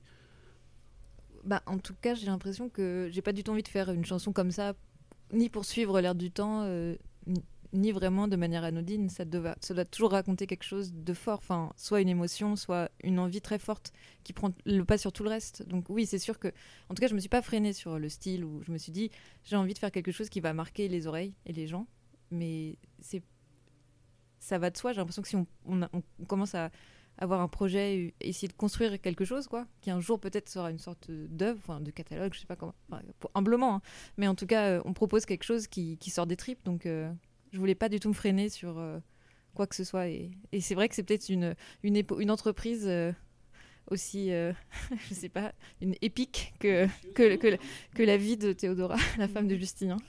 Bah, 1.44 1.62
en 1.68 1.78
tout 1.78 1.94
cas, 2.02 2.16
j'ai 2.16 2.26
l'impression 2.26 2.68
que 2.68 3.10
j'ai 3.12 3.22
pas 3.22 3.32
du 3.32 3.44
tout 3.44 3.52
envie 3.52 3.62
de 3.62 3.68
faire 3.68 3.92
une 3.92 4.06
chanson 4.06 4.34
comme 4.34 4.50
ça, 4.50 4.74
ni 5.32 5.50
pour 5.50 5.66
suivre 5.66 6.02
l'air 6.02 6.16
du 6.16 6.32
temps, 6.32 6.64
ni- 7.74 7.92
vraiment 7.92 8.28
de 8.28 8.36
manière 8.36 8.64
anodine. 8.64 9.10
Ça 9.10 9.26
doit, 9.26 9.56
toujours 9.92 10.12
raconter 10.12 10.48
quelque 10.48 10.64
chose 10.64 10.94
de 10.94 11.14
fort, 11.14 11.40
enfin, 11.40 11.74
soit 11.76 12.02
une 12.02 12.10
émotion, 12.10 12.56
soit 12.56 12.90
une 13.04 13.20
envie 13.20 13.42
très 13.42 13.60
forte 13.60 13.92
qui 14.24 14.34
prend 14.34 14.52
le 14.66 14.84
pas 14.84 14.98
sur 14.98 15.12
tout 15.12 15.24
le 15.24 15.30
reste. 15.30 15.68
Donc 15.68 15.90
oui, 15.90 16.06
c'est 16.06 16.20
sûr 16.20 16.40
que, 16.40 16.50
en 16.90 16.94
tout 16.94 17.02
cas, 17.02 17.08
je 17.08 17.16
me 17.16 17.20
suis 17.20 17.30
pas 17.30 17.42
freinée 17.42 17.74
sur 17.74 18.00
le 18.00 18.10
style 18.10 18.46
où 18.46 18.62
je 18.64 18.72
me 18.72 18.78
suis 18.78 18.92
dit 18.92 19.12
j'ai 19.44 19.56
envie 19.56 19.74
de 19.74 19.80
faire 19.80 19.92
quelque 19.92 20.12
chose 20.12 20.30
qui 20.30 20.40
va 20.40 20.54
marquer 20.54 20.88
les 20.88 21.08
oreilles 21.08 21.34
et 21.46 21.54
les 21.54 21.68
gens, 21.68 21.88
mais 22.32 22.78
c'est 23.00 23.24
ça 24.40 24.58
va 24.58 24.70
de 24.70 24.78
soi. 24.78 24.94
J'ai 24.94 24.98
l'impression 24.98 25.22
que 25.22 25.28
si 25.28 25.36
on, 25.36 25.48
commence 26.28 26.56
à 26.56 26.72
avoir 27.18 27.42
un 27.42 27.48
projet, 27.48 28.14
essayer 28.22 28.48
de 28.48 28.54
construire 28.54 29.02
quelque 29.02 29.26
chose, 29.26 29.48
quoi, 29.48 29.66
qui 29.82 29.90
un 29.90 30.00
jour 30.00 30.20
peut-être 30.20 30.50
sera 30.50 30.70
une 30.70 30.80
sorte 30.80 31.10
d'œuvre, 31.10 31.60
enfin, 31.60 31.82
de 31.82 31.90
catalogue, 31.92 32.34
je 32.34 32.40
sais 32.40 32.46
pas 32.46 32.56
comment, 32.56 32.76
humblement, 33.34 33.76
hein. 33.76 33.82
mais 34.18 34.28
en 34.28 34.36
tout 34.36 34.46
cas, 34.46 34.68
euh, 34.68 34.82
on 34.86 34.94
propose 34.94 35.26
quelque 35.26 35.44
chose 35.44 35.68
qui, 35.68 35.98
qui 35.98 36.12
sort 36.12 36.28
des 36.28 36.36
tripes, 36.36 36.64
donc 36.64 36.86
euh, 36.86 37.12
je 37.52 37.60
voulais 37.60 37.76
pas 37.76 37.90
du 37.90 38.00
tout 38.00 38.10
me 38.10 38.14
freiner 38.14 38.50
sur 38.50 38.78
euh, 38.78 39.00
quoi 39.54 39.68
que 39.68 39.76
ce 39.76 39.84
soit, 39.84 40.08
et, 40.08 40.32
c'est 40.60 40.76
vrai 40.76 40.88
que 40.90 40.96
c'est 40.96 41.04
peut-être 41.04 41.30
une, 41.30 41.56
une, 41.84 42.32
entreprise 42.32 42.86
euh, 42.88 43.12
aussi, 43.90 44.32
euh, 44.32 44.54
je 45.10 45.14
sais 45.14 45.30
pas, 45.30 45.54
une 45.82 45.96
épique 46.02 46.54
que, 46.60 46.88
que, 47.14 47.36
que, 47.36 47.58
que 47.94 48.04
la 48.04 48.18
vie 48.18 48.38
de 48.38 48.54
Théodora, 48.54 48.98
la 49.18 49.28
femme 49.28 49.48
de 49.48 49.56
Justinien. 49.56 49.98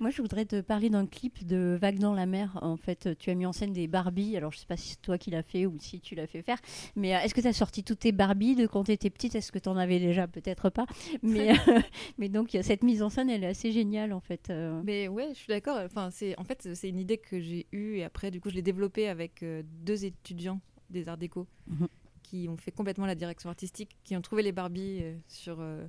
Moi, 0.00 0.10
je 0.10 0.20
voudrais 0.22 0.44
te 0.44 0.60
parler 0.60 0.90
d'un 0.90 1.06
clip 1.06 1.46
de 1.46 1.78
Vague 1.80 1.98
dans 1.98 2.12
la 2.14 2.26
mer. 2.26 2.58
En 2.62 2.76
fait, 2.76 3.16
tu 3.18 3.30
as 3.30 3.34
mis 3.34 3.46
en 3.46 3.52
scène 3.52 3.72
des 3.72 3.86
Barbies. 3.86 4.36
Alors, 4.36 4.52
je 4.52 4.58
sais 4.58 4.66
pas 4.66 4.76
si 4.76 4.90
c'est 4.90 5.02
toi 5.02 5.18
qui 5.18 5.30
l'as 5.30 5.42
fait 5.42 5.66
ou 5.66 5.76
si 5.78 6.00
tu 6.00 6.14
l'as 6.14 6.26
fait 6.26 6.42
faire. 6.42 6.58
Mais 6.96 7.14
euh, 7.14 7.20
est-ce 7.20 7.34
que 7.34 7.40
tu 7.40 7.46
as 7.46 7.52
sorti 7.52 7.84
toutes 7.84 8.00
tes 8.00 8.12
Barbies 8.12 8.56
de 8.56 8.66
quand 8.66 8.84
tu 8.84 8.92
étais 8.92 9.10
petite? 9.10 9.34
Est-ce 9.34 9.52
que 9.52 9.58
tu 9.58 9.68
en 9.68 9.76
avais 9.76 9.98
déjà? 10.00 10.26
Peut-être 10.26 10.70
pas. 10.70 10.86
Mais, 11.22 11.50
euh, 11.68 11.80
mais 12.18 12.28
donc, 12.28 12.56
cette 12.62 12.82
mise 12.82 13.02
en 13.02 13.10
scène, 13.10 13.30
elle 13.30 13.44
est 13.44 13.48
assez 13.48 13.72
géniale, 13.72 14.12
en 14.12 14.20
fait. 14.20 14.50
euh. 14.50 14.80
Mais 14.84 15.08
ouais, 15.08 15.28
je 15.30 15.34
suis 15.38 15.48
d'accord. 15.48 15.78
Enfin, 15.84 16.10
c'est 16.10 16.36
en 16.38 16.44
fait 16.44 16.68
c'est 16.74 16.88
une 16.88 16.98
idée 16.98 17.18
que 17.18 17.40
j'ai 17.40 17.66
eue 17.72 17.96
et 17.96 18.04
après 18.04 18.30
du 18.30 18.40
coup 18.40 18.50
je 18.50 18.54
l'ai 18.54 18.62
développée 18.62 19.08
avec 19.08 19.44
deux 19.84 20.04
étudiants 20.04 20.60
des 20.90 21.08
arts 21.08 21.16
déco 21.18 21.46
Mhm. 21.68 21.88
qui 22.22 22.48
ont 22.48 22.56
fait 22.56 22.70
complètement 22.72 23.06
la 23.06 23.14
direction 23.14 23.48
artistique, 23.50 23.96
qui 24.04 24.16
ont 24.16 24.20
trouvé 24.22 24.42
les 24.42 24.52
Barbies 24.52 24.98
euh, 25.02 25.14
sur 25.28 25.56
euh, 25.60 25.86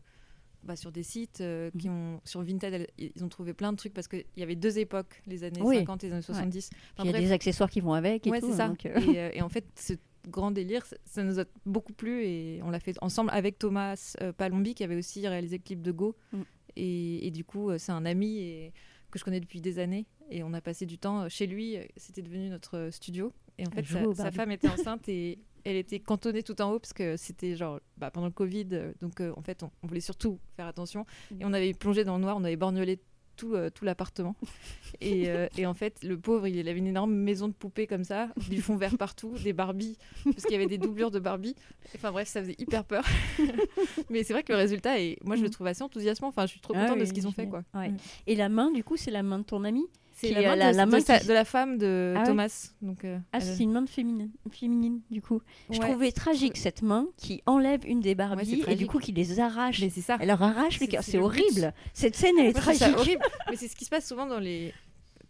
bah, 0.64 0.76
sur 0.76 0.92
des 0.92 1.04
sites, 1.04 1.42
euh, 1.42 1.70
qui 1.78 1.90
ont 1.90 2.22
sur 2.24 2.42
Vinted, 2.42 2.88
ils 2.98 3.24
ont 3.24 3.30
trouvé 3.30 3.54
plein 3.54 3.72
de 3.72 3.78
trucs 3.78 3.94
parce 3.94 4.08
qu'il 4.08 4.26
y 4.38 4.44
avait 4.44 4.56
deux 4.56 4.80
époques, 4.80 5.22
les 5.28 5.44
années 5.44 5.62
Oui. 5.62 5.78
50 5.80 6.04
et 6.04 6.08
les 6.08 6.14
années 6.14 6.22
70. 6.22 6.70
Puis 6.70 6.80
Enfin, 6.94 7.04
il 7.04 7.06
y 7.06 7.10
a 7.10 7.12
bref, 7.12 7.24
des 7.24 7.32
accessoires 7.32 7.70
qui 7.70 7.82
vont 7.82 7.94
avec 7.94 8.26
et 8.28 8.30
ouais, 8.30 8.40
tout. 8.40 8.50
c'est 8.52 8.58
ça. 8.58 8.68
donc, 8.70 8.86
euh, 8.86 9.00
Et, 9.00 9.20
euh, 9.20 9.30
et 9.34 9.42
en 9.42 9.50
fait, 9.50 9.66
ce 9.76 9.94
grand 10.30 10.52
délire, 10.52 10.86
ça, 10.86 10.96
ça 11.06 11.24
nous 11.24 11.40
a 11.40 11.46
beaucoup 11.66 11.94
plu 11.94 12.24
et 12.26 12.62
on 12.64 12.70
l'a 12.70 12.80
fait 12.80 12.96
ensemble 13.02 13.30
avec 13.34 13.60
Thomas 13.60 14.16
Palombi 14.38 14.74
qui 14.74 14.84
avait 14.84 14.96
aussi 14.96 15.28
réalisé 15.28 15.58
le 15.58 15.64
clip 15.64 15.82
de 15.82 15.92
Go. 15.92 16.16
Mm. 16.32 16.42
Et, 16.76 17.28
et 17.28 17.32
du 17.32 17.44
coup, 17.44 17.78
c'est 17.78 17.92
un 17.92 18.06
ami 18.06 18.40
et, 18.40 18.74
que 19.12 19.20
je 19.20 19.24
connais 19.24 19.40
depuis 19.40 19.62
des 19.62 19.80
années 19.80 20.08
et 20.32 20.42
on 20.44 20.54
a 20.54 20.62
passé 20.62 20.86
du 20.86 20.98
temps 20.98 21.28
chez 21.30 21.46
lui. 21.46 21.78
C'était 21.98 22.22
devenu 22.22 22.50
notre 22.50 22.90
studio. 22.92 23.32
Et 23.58 23.68
en 23.68 23.70
fait, 23.70 23.86
sa, 23.86 24.14
sa 24.16 24.32
femme 24.32 24.52
était 24.52 24.70
enceinte 24.70 25.08
et 25.10 25.38
elle 25.66 25.76
était 25.78 26.00
cantonnée 26.00 26.44
tout 26.44 26.62
en 26.62 26.72
haut 26.72 26.80
parce 26.80 26.94
que 26.94 27.16
c'était 27.18 27.56
genre 27.56 27.80
bah, 27.98 28.12
pendant 28.12 28.28
le 28.28 28.34
Covid. 28.34 28.68
euh, 28.74 28.92
donc 29.02 29.22
euh, 29.22 29.32
en 29.38 29.42
fait, 29.42 29.64
on, 29.64 29.72
on 29.82 29.88
voulait 29.88 30.00
surtout 30.02 30.40
faire 30.56 30.68
attention. 30.68 31.06
Et 31.40 31.46
on 31.46 31.54
avait 31.54 31.74
plongé 31.74 32.04
dans 32.04 32.16
le 32.18 32.22
noir, 32.22 32.36
on 32.38 32.44
avait 32.44 32.56
borgnolé 32.58 33.00
tout, 33.36 33.56
euh, 33.56 33.72
tout 33.72 33.84
l'appartement. 33.84 34.36
Et, 35.02 35.28
euh, 35.32 35.48
et 35.58 35.66
en 35.66 35.74
fait, 35.74 36.04
le 36.04 36.20
pauvre, 36.20 36.46
il 36.48 36.70
avait 36.70 36.78
une 36.78 36.86
énorme 36.86 37.14
maison 37.16 37.48
de 37.48 37.54
poupées 37.54 37.88
comme 37.88 38.04
ça, 38.04 38.30
du 38.50 38.62
fond 38.62 38.76
vert 38.76 38.96
partout, 38.96 39.34
des 39.44 39.52
Barbies, 39.52 39.98
parce 40.24 40.44
qu'il 40.44 40.52
y 40.52 40.56
avait 40.56 40.68
des 40.68 40.78
doublures 40.78 41.10
de 41.10 41.18
Barbie. 41.20 41.56
Enfin 41.96 42.12
bref, 42.12 42.28
ça 42.28 42.42
faisait 42.42 42.56
hyper 42.60 42.86
peur. 42.86 43.04
Mais 44.12 44.24
c'est 44.24 44.34
vrai 44.34 44.44
que 44.44 44.52
le 44.54 44.60
résultat, 44.60 45.00
est, 45.02 45.18
moi, 45.24 45.36
je 45.36 45.42
le 45.42 45.50
trouve 45.50 45.66
assez 45.68 45.82
enthousiasmant. 45.84 46.28
Enfin, 46.28 46.46
je 46.46 46.52
suis 46.52 46.60
trop 46.62 46.74
Ah 46.76 46.84
contente 46.86 47.00
de 47.00 47.06
ce 47.06 47.12
qu'ils 47.12 47.28
ont 47.28 47.32
fait. 47.32 47.48
quoi. 47.48 47.64
Ouais. 47.74 47.90
Mm. 47.90 47.98
Et 48.28 48.36
la 48.36 48.50
main, 48.50 48.72
du 48.72 48.84
coup, 48.84 48.98
c'est 48.98 49.12
la 49.12 49.24
main 49.24 49.40
de 49.40 49.44
ton 49.44 49.64
ami? 49.64 49.84
C'est 50.16 50.30
la 50.32 50.42
main, 50.42 50.54
de, 50.56 50.60
la 50.60 50.72
de 50.86 50.92
main 50.92 51.42
de 51.42 51.44
femme 51.44 51.78
de 51.78 52.14
Ah 52.16 52.20
ouais 52.22 52.26
Thomas. 52.28 52.72
Donc, 52.82 53.04
euh, 53.04 53.18
Ah, 53.32 53.40
elle- 53.40 53.44
c'est 53.44 53.64
une 53.64 53.72
main 53.72 53.86
féminine, 53.88 54.30
féminine 54.52 55.02
du 55.12 55.22
coup. 55.22 55.42
Je 55.70 55.80
trouvais 55.80 56.12
tragique 56.12 56.56
cette 56.58 56.82
main 56.82 57.08
qui 57.18 57.42
enlève 57.46 57.82
une 57.86 58.00
des 58.00 58.16
Barbies 58.16 58.64
et 58.68 58.76
du 58.76 58.88
coup 58.88 59.00
qui 59.00 59.12
les 59.12 59.40
arrache. 59.40 59.82
Mais 59.82 59.90
c'est 59.90 60.02
ça. 60.02 60.18
Elle 60.20 60.28
leur 60.28 60.42
arrache 60.42 60.80
les 60.80 60.88
cœurs. 60.88 61.04
c'est 61.04 61.18
horrible. 61.18 61.74
Cette 61.94 62.16
scène, 62.16 62.36
elle 62.40 62.48
est 62.48 62.54
ça 62.54 62.62
tragique. 62.62 62.96
horrible. 62.98 63.24
Mais 63.50 63.56
c'est 63.58 63.68
ce 63.68 63.76
qui 63.76 63.86
se 63.86 63.90
passe 63.90 64.08
souvent 64.08 64.26
dans 64.26 64.40
les 64.40 64.74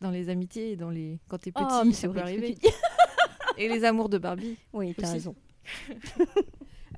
dans 0.02 0.12
les 0.12 0.28
amitiés 0.30 0.72
et 0.72 0.76
dans 0.76 0.90
les 0.90 1.18
quand 1.30 1.38
t'es 1.38 1.52
petit, 1.52 1.64
Oh, 1.66 1.82
mais 1.86 1.94
c'est 1.94 2.08
ça 2.08 2.14
peut 2.14 2.20
arriver. 2.20 2.58
Et 3.58 3.70
les 3.70 3.86
amours 3.86 4.10
de 4.10 4.18
Barbie. 4.18 4.58
Oui, 4.74 4.94
t'as 4.98 5.12
raison. 5.12 5.34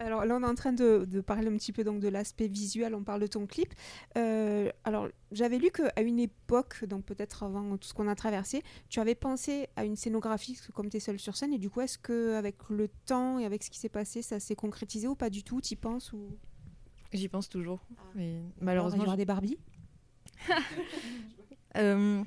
Alors 0.05 0.23
là, 0.23 0.35
on 0.35 0.43
est 0.43 0.47
en 0.47 0.53
train 0.53 0.71
de, 0.71 1.05
de 1.09 1.19
parler 1.21 1.47
un 1.47 1.57
petit 1.57 1.71
peu 1.73 1.83
donc 1.83 1.99
de 1.99 2.07
l'aspect 2.07 2.47
visuel. 2.47 2.93
On 2.93 3.03
parle 3.03 3.21
de 3.21 3.27
ton 3.27 3.47
clip. 3.47 3.73
Euh, 4.17 4.69
alors, 4.83 5.07
j'avais 5.31 5.57
lu 5.57 5.71
qu'à 5.71 6.01
une 6.01 6.19
époque, 6.19 6.85
donc 6.85 7.03
peut-être 7.05 7.41
avant 7.43 7.75
tout 7.77 7.87
ce 7.87 7.93
qu'on 7.95 8.07
a 8.07 8.13
traversé, 8.13 8.61
tu 8.87 8.99
avais 8.99 9.15
pensé 9.15 9.67
à 9.75 9.83
une 9.83 9.95
scénographie 9.95 10.53
parce 10.53 10.67
que 10.67 10.71
comme 10.71 10.89
tu 10.89 10.97
es 10.97 10.99
seule 10.99 11.19
sur 11.19 11.35
scène. 11.35 11.53
Et 11.53 11.57
du 11.57 11.71
coup, 11.71 11.81
est-ce 11.81 11.97
que 11.97 12.35
avec 12.35 12.55
le 12.69 12.87
temps 13.07 13.39
et 13.39 13.45
avec 13.45 13.63
ce 13.63 13.71
qui 13.71 13.79
s'est 13.79 13.89
passé, 13.89 14.21
ça 14.21 14.39
s'est 14.39 14.55
concrétisé 14.55 15.07
ou 15.07 15.15
pas 15.15 15.31
du 15.31 15.43
tout? 15.43 15.59
Tu 15.59 15.73
y 15.73 15.75
penses 15.75 16.13
ou? 16.13 16.37
J'y 17.11 17.27
pense 17.27 17.49
toujours. 17.49 17.79
Mais 18.13 18.35
Alors, 18.35 18.45
il 18.57 18.61
y 18.61 18.63
malheureusement, 18.63 19.03
aura 19.05 19.17
des 19.17 19.25
Barbies 19.25 19.57
Euh, 21.77 22.23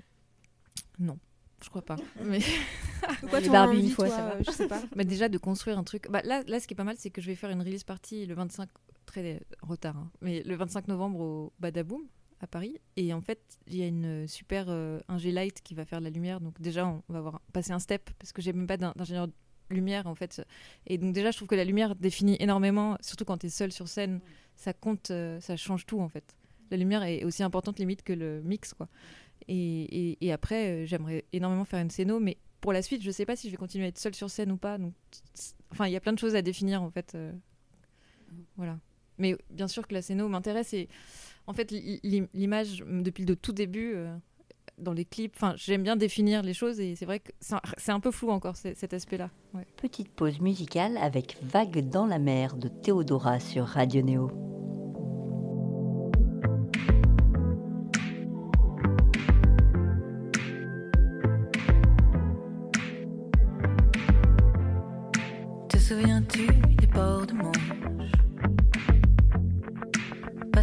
non, 0.99 1.19
je 1.63 1.69
crois 1.71 1.83
pas. 1.83 1.97
Mais, 2.25 2.39
De 2.41 3.29
quoi 3.29 3.41
Les 3.41 3.45
tu 3.49 3.51
as 3.51 3.53
Barbies, 3.53 3.81
une 3.81 3.91
fois, 3.91 4.07
toi, 4.09 4.17
ça 4.17 4.23
va. 4.25 4.35
euh, 4.37 4.43
Je 4.47 4.51
sais 4.51 4.69
pas. 4.69 4.81
mais 4.97 5.05
déjà 5.07 5.29
de 5.29 5.39
construire 5.39 5.79
un 5.79 5.85
truc. 5.85 6.09
Bah, 6.11 6.23
là, 6.25 6.43
là, 6.47 6.61
ce 6.61 6.67
qui 6.67 6.75
est 6.75 6.77
pas 6.77 6.85
mal, 6.85 6.97
c'est 6.99 7.11
que 7.11 7.21
je 7.21 7.27
vais 7.27 7.35
faire 7.35 7.51
une 7.51 7.61
release 7.63 7.85
party 7.85 8.27
le 8.27 8.35
25, 8.35 8.69
très 9.07 9.41
retard, 9.63 9.97
hein, 9.97 10.11
mais 10.21 10.43
le 10.43 10.55
25 10.57 10.89
novembre 10.89 11.21
au 11.21 11.53
Badaboom 11.61 12.03
à 12.41 12.47
Paris. 12.47 12.79
Et 12.97 13.13
en 13.13 13.21
fait, 13.21 13.41
il 13.67 13.77
y 13.77 13.83
a 13.83 13.87
une 13.87 14.29
super 14.29 14.67
euh, 14.69 15.01
ingé 15.09 15.33
light 15.33 15.61
qui 15.63 15.75
va 15.75 15.85
faire 15.85 15.99
de 15.99 16.05
la 16.05 16.11
lumière. 16.11 16.41
Donc 16.41 16.61
déjà, 16.61 16.87
on 16.87 17.03
va 17.09 17.19
avoir 17.19 17.41
passer 17.53 17.73
un 17.73 17.79
step 17.81 18.11
parce 18.19 18.33
que 18.33 18.41
j'ai 18.43 18.53
même 18.53 18.67
pas 18.69 18.77
d'in- 18.77 18.93
d'ingénieur 18.97 19.29
lumière 19.71 20.07
en 20.07 20.15
fait. 20.15 20.41
Et 20.87 20.97
donc 20.99 21.13
déjà, 21.13 21.31
je 21.33 21.37
trouve 21.37 21.49
que 21.49 21.55
la 21.57 21.65
lumière 21.65 21.95
définit 21.97 22.37
énormément, 22.41 22.97
surtout 23.01 23.25
quand 23.25 23.37
tu 23.39 23.47
es 23.47 23.51
seul 23.51 23.71
sur 23.73 23.87
scène, 23.89 24.21
ça 24.57 24.73
compte, 24.73 25.11
euh, 25.11 25.41
ça 25.41 25.57
change 25.57 25.85
tout 25.85 26.01
en 26.01 26.09
fait. 26.09 26.37
La 26.71 26.77
lumière 26.77 27.03
est 27.03 27.25
aussi 27.25 27.43
importante 27.43 27.79
limite 27.79 28.03
que 28.03 28.13
le 28.13 28.41
mix 28.43 28.73
quoi. 28.73 28.89
Et, 29.49 30.11
et- 30.11 30.27
et 30.27 30.33
après, 30.33 30.69
euh, 30.83 30.87
j'aimerais 30.87 31.25
énormément 31.33 31.65
faire 31.65 31.81
une 31.81 31.91
scéno, 31.91 32.21
mais 32.21 32.37
pour 32.61 32.73
la 32.73 32.83
suite, 32.83 33.03
je 33.03 33.11
sais 33.11 33.25
pas 33.27 33.35
si 33.37 33.47
je 33.49 33.53
vais 33.53 33.57
continuer 33.57 33.87
à 33.87 33.89
être 33.89 33.99
seule 33.99 34.15
sur 34.15 34.29
scène 34.31 34.53
ou 34.53 34.57
pas. 34.57 34.79
Enfin, 35.73 35.87
il 35.87 35.93
y 35.93 35.97
a 35.97 36.01
plein 36.01 36.13
de 36.13 36.19
choses 36.19 36.35
à 36.35 36.43
définir 36.43 36.83
en 36.83 36.91
fait. 36.91 37.15
euh, 37.15 37.33
voilà. 38.57 38.79
Mais 39.19 39.37
bien 39.51 39.69
sûr 39.69 39.87
que 39.89 39.95
la 39.95 40.03
scéno 40.03 40.29
m'intéresse 40.29 40.73
et 40.75 40.89
en 41.47 41.53
fait, 41.55 41.71
l'i- 41.71 42.01
l'i- 42.05 42.29
l'image 42.35 42.85
depuis 42.87 43.25
le 43.25 43.37
tout 43.37 43.53
début. 43.53 43.93
euh, 43.95 44.15
dans 44.77 44.93
les 44.93 45.05
clips, 45.05 45.37
j'aime 45.57 45.83
bien 45.83 45.97
définir 45.97 46.43
les 46.43 46.55
choses 46.55 46.79
et 46.79 46.95
c'est 46.95 47.05
vrai 47.05 47.19
que 47.19 47.33
c'est 47.41 47.91
un- 47.91 47.99
peu 47.99 48.13
flou 48.13 48.31
encore 48.31 48.55
cet 48.55 48.95
aspect-là. 48.95 49.29
Petite 49.77 50.09
pause 50.09 50.39
musicale 50.41 50.97
avec 50.99 51.37
Vague 51.43 51.89
dans 51.89 52.07
la 52.07 52.21
mer 52.21 52.57
de 52.57 52.69
Théodora 52.69 53.41
sur 53.41 53.65
Radio 53.65 54.03
Néo. 54.03 54.31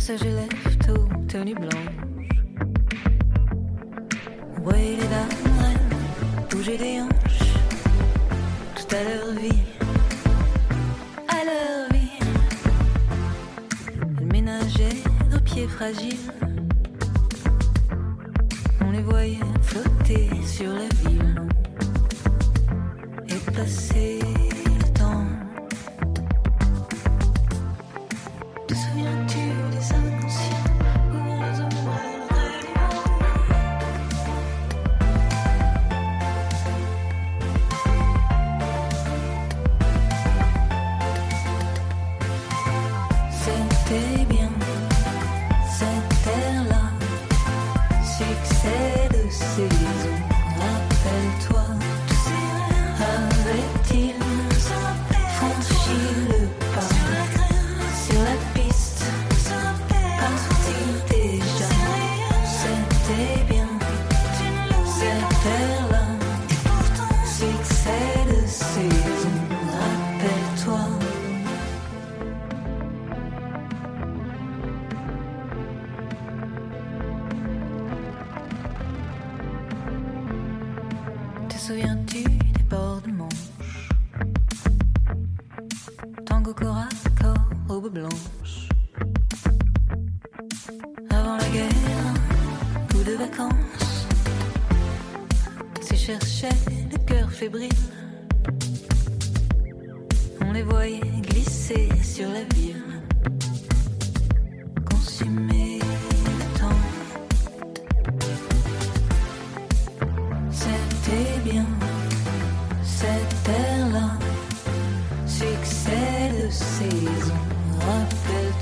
passage 0.06 0.28
left 0.28 0.90
aux 0.90 1.08
tenues 1.28 1.56
blanches. 1.56 1.74
Ouais, 4.64 4.98
les 5.00 5.08
dames, 5.08 5.30
bouger 6.52 6.78
des 6.78 7.02
hanches, 7.02 7.54
tout 8.76 8.96
à 8.96 9.04
leur 9.04 9.34
vie, 9.34 9.64
à 11.28 11.44
leur 11.50 11.92
vie. 11.92 12.20
Elles 14.20 14.28
ménageaient 14.32 15.02
nos 15.32 15.40
pieds 15.40 15.68
fragiles, 15.68 16.32
on 18.82 18.92
les 18.92 19.02
voyait 19.02 19.40
flotter 19.64 20.30
sur 20.46 20.72
la 20.72 21.10
ville 21.10 21.36
et 23.28 23.52
passer. 23.52 24.20
Te 28.68 28.74
souviens-tu 28.74 29.45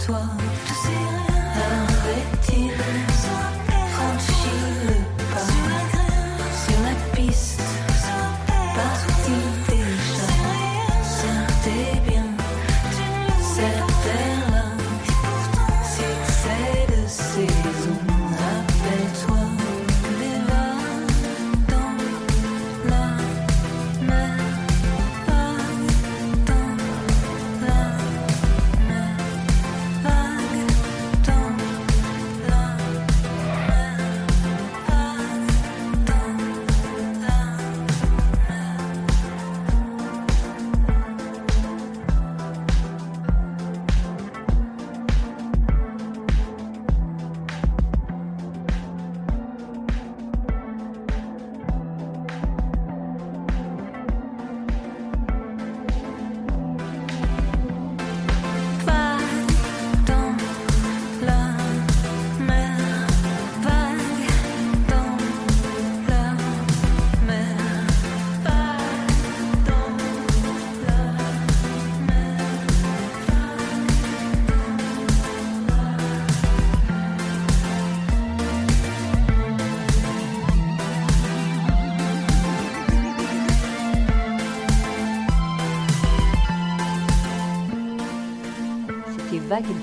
toi. 0.05 0.52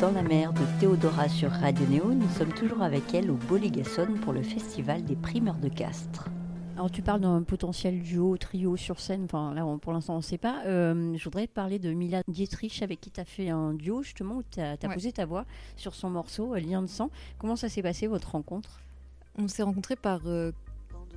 Dans 0.00 0.10
la 0.12 0.22
mer 0.22 0.52
de 0.52 0.60
Théodora 0.78 1.28
sur 1.28 1.50
Radio 1.50 1.86
Néo. 1.86 2.12
Nous 2.14 2.28
sommes 2.30 2.52
toujours 2.52 2.82
avec 2.82 3.12
elle 3.14 3.30
au 3.30 3.34
Bolégason 3.36 4.06
pour 4.22 4.32
le 4.32 4.42
festival 4.42 5.04
des 5.04 5.16
primeurs 5.16 5.56
de 5.58 5.68
Castres. 5.68 6.28
Alors 6.76 6.90
tu 6.90 7.02
parles 7.02 7.20
d'un 7.20 7.42
potentiel 7.42 8.00
duo, 8.00 8.36
trio 8.38 8.76
sur 8.76 9.00
scène, 9.00 9.24
enfin 9.24 9.52
là 9.54 9.66
on- 9.66 9.78
pour 9.78 9.92
l'instant 9.92 10.14
on 10.14 10.18
ne 10.18 10.22
sait 10.22 10.38
pas. 10.38 10.62
Euh, 10.66 11.14
je 11.16 11.24
voudrais 11.24 11.46
te 11.46 11.52
parler 11.52 11.78
de 11.78 11.92
Mila 11.92 12.22
Dietrich 12.28 12.82
avec 12.82 13.00
qui 13.00 13.10
tu 13.10 13.20
as 13.20 13.24
fait 13.26 13.50
un 13.50 13.74
duo 13.74 14.02
justement 14.02 14.36
où 14.36 14.42
tu 14.50 14.60
as, 14.60 14.76
Ouais. 14.82 14.94
posé 14.94 15.12
ta 15.12 15.26
voix 15.26 15.44
sur 15.76 15.94
son 15.94 16.08
morceau 16.08 16.54
euh, 16.54 16.60
Lien 16.60 16.80
de 16.80 16.86
sang. 16.86 17.10
Comment 17.38 17.56
ça 17.56 17.68
s'est 17.68 17.82
passé 17.82 18.06
votre 18.06 18.30
rencontre? 18.30 18.80
On 19.38 19.46
s'est 19.48 19.62
rencontrés 19.62 19.96
par 19.96 20.20
euh, 20.26 20.52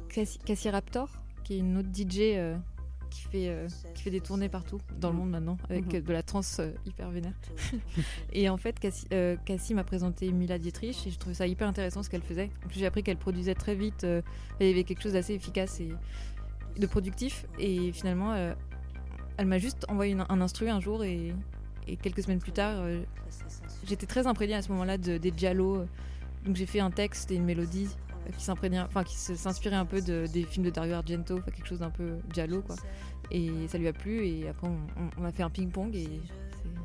Cassie, 0.10 0.40
Cassie 0.40 0.70
Raptor, 0.70 1.10
qui 1.46 1.56
est 1.56 1.60
une 1.60 1.78
autre 1.78 1.90
DJ 1.94 2.36
euh, 2.36 2.58
qui, 3.14 3.22
fait, 3.22 3.50
euh, 3.50 3.68
qui 3.94 4.04
fait 4.04 4.10
des 4.10 4.22
tournées 4.22 4.50
partout 4.50 4.80
dans 5.00 5.12
le 5.12 5.18
monde 5.18 5.30
maintenant, 5.30 5.58
avec 5.70 5.86
Mhm. 5.94 6.02
de 6.02 6.14
la 6.14 6.24
trance 6.24 6.58
euh, 6.60 6.72
hyper 6.86 7.10
vénère. 7.12 7.34
et 8.34 8.50
en 8.50 8.58
fait, 8.58 8.80
Cassie, 8.80 9.06
euh, 9.14 9.36
Cassie 9.46 9.74
m'a 9.74 9.84
présenté 9.84 10.32
Mila 10.32 10.58
Dietrich 10.58 11.06
et 11.06 11.12
je 11.12 11.18
trouvais 11.20 11.36
ça 11.36 11.46
hyper 11.48 11.68
intéressant 11.68 12.02
ce 12.04 12.10
qu'elle 12.10 12.24
faisait. 12.24 12.50
En 12.66 12.68
plus, 12.68 12.80
j'ai 12.80 12.86
appris 12.88 13.04
qu'elle 13.04 13.18
produisait 13.18 13.54
très 13.56 13.76
vite, 13.76 14.06
il 14.60 14.68
y 14.68 14.72
avait 14.72 14.84
quelque 14.84 15.02
chose 15.04 15.14
d'assez 15.14 15.34
efficace 15.34 15.80
et 15.80 15.94
de 16.80 16.86
productif. 16.88 17.46
Et 17.60 17.92
finalement, 17.92 18.34
elle 19.38 19.46
m'a 19.46 19.60
juste 19.60 19.86
envoyé 19.90 20.14
une- 20.14 20.26
un 20.28 20.42
instru 20.42 20.70
un 20.70 20.80
jour 20.80 21.04
et, 21.04 21.34
et 21.88 21.96
quelques 21.98 22.24
semaines 22.24 22.40
plus 22.40 22.52
tard, 22.52 22.84
j'étais 23.88 24.06
très 24.08 24.26
imprégnée 24.28 24.56
à 24.56 24.62
ce 24.62 24.70
moment-là 24.72 24.98
de, 24.98 25.18
des 25.18 25.32
giallo. 25.36 25.86
Donc 26.46 26.56
j'ai 26.56 26.66
fait 26.66 26.80
un 26.82 26.92
texte 26.92 27.32
et 27.32 27.36
une 27.36 27.46
mélodie 27.46 27.88
qui 28.38 28.44
s'imprégnait, 28.44 28.80
enfin 28.82 29.04
qui 29.04 29.16
se- 29.18 29.36
s'inspirait 29.36 29.76
un 29.76 29.86
peu 29.86 30.02
de- 30.02 30.26
des 30.32 30.44
films 30.44 30.66
de 30.66 30.70
Dario 30.72 30.94
Argento, 30.94 31.40
quelque 31.42 31.68
chose 31.68 31.80
d'un 31.80 31.90
peu 31.90 32.18
giallo 32.34 32.62
quoi. 32.62 32.76
Et 33.32 33.52
ça 33.68 33.78
lui 33.78 33.88
a 33.88 33.94
plu 33.94 34.26
et 34.26 34.48
après 34.50 34.68
on, 34.68 34.78
on- 35.02 35.10
on 35.22 35.26
a 35.26 35.32
fait 35.32 35.44
un 35.44 35.50
ping-pong 35.50 35.96
et 35.96 36.22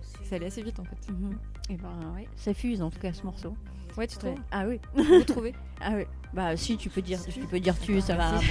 c'est- 0.02 0.24
ça 0.28 0.36
allait 0.36 0.46
assez 0.46 0.62
vite 0.62 0.78
en 0.80 0.84
fait. 0.84 1.08
Et 1.70 1.76
ben 1.76 2.12
ouais, 2.14 2.26
ça 2.36 2.54
fuse 2.54 2.80
en 2.82 2.90
tout 2.90 2.98
cas 3.00 3.12
ce 3.12 3.22
morceau. 3.24 3.56
Ouais, 3.96 4.06
tu 4.06 4.16
trouves? 4.16 4.38
Ah 4.52 4.64
oui. 4.66 4.80
Vous 4.94 5.24
trouvez 5.24 5.54
Ah 5.80 5.92
oui. 5.96 6.04
Bah 6.34 6.56
si 6.56 6.76
tu 6.76 6.88
peux 6.90 7.02
dire, 7.02 7.18
tu 7.24 7.40
peux 7.40 7.58
dire 7.60 7.78
tu, 7.80 8.00
ça 8.00 8.16
va. 8.16 8.38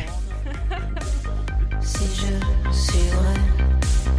Si 1.81 2.03
je 2.05 2.71
suis 2.73 3.09
vrai, 3.09 4.16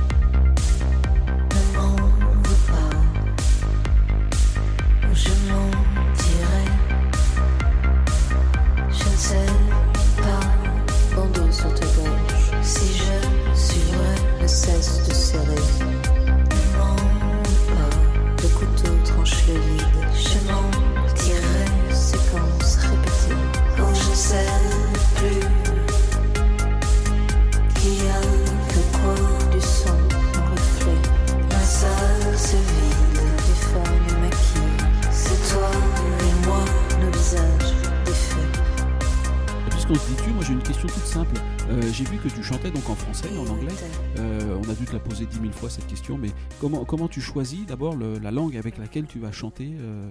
mais 46.16 46.31
comment, 46.61 46.85
comment 46.85 47.09
tu 47.09 47.21
choisis 47.21 47.66
d'abord 47.66 47.97
la 47.97 48.31
langue 48.31 48.57
avec 48.57 48.79
laquelle 48.79 49.07
tu 49.07 49.18
vas 49.18 49.33
chanter 49.33 49.73
euh, 49.75 50.11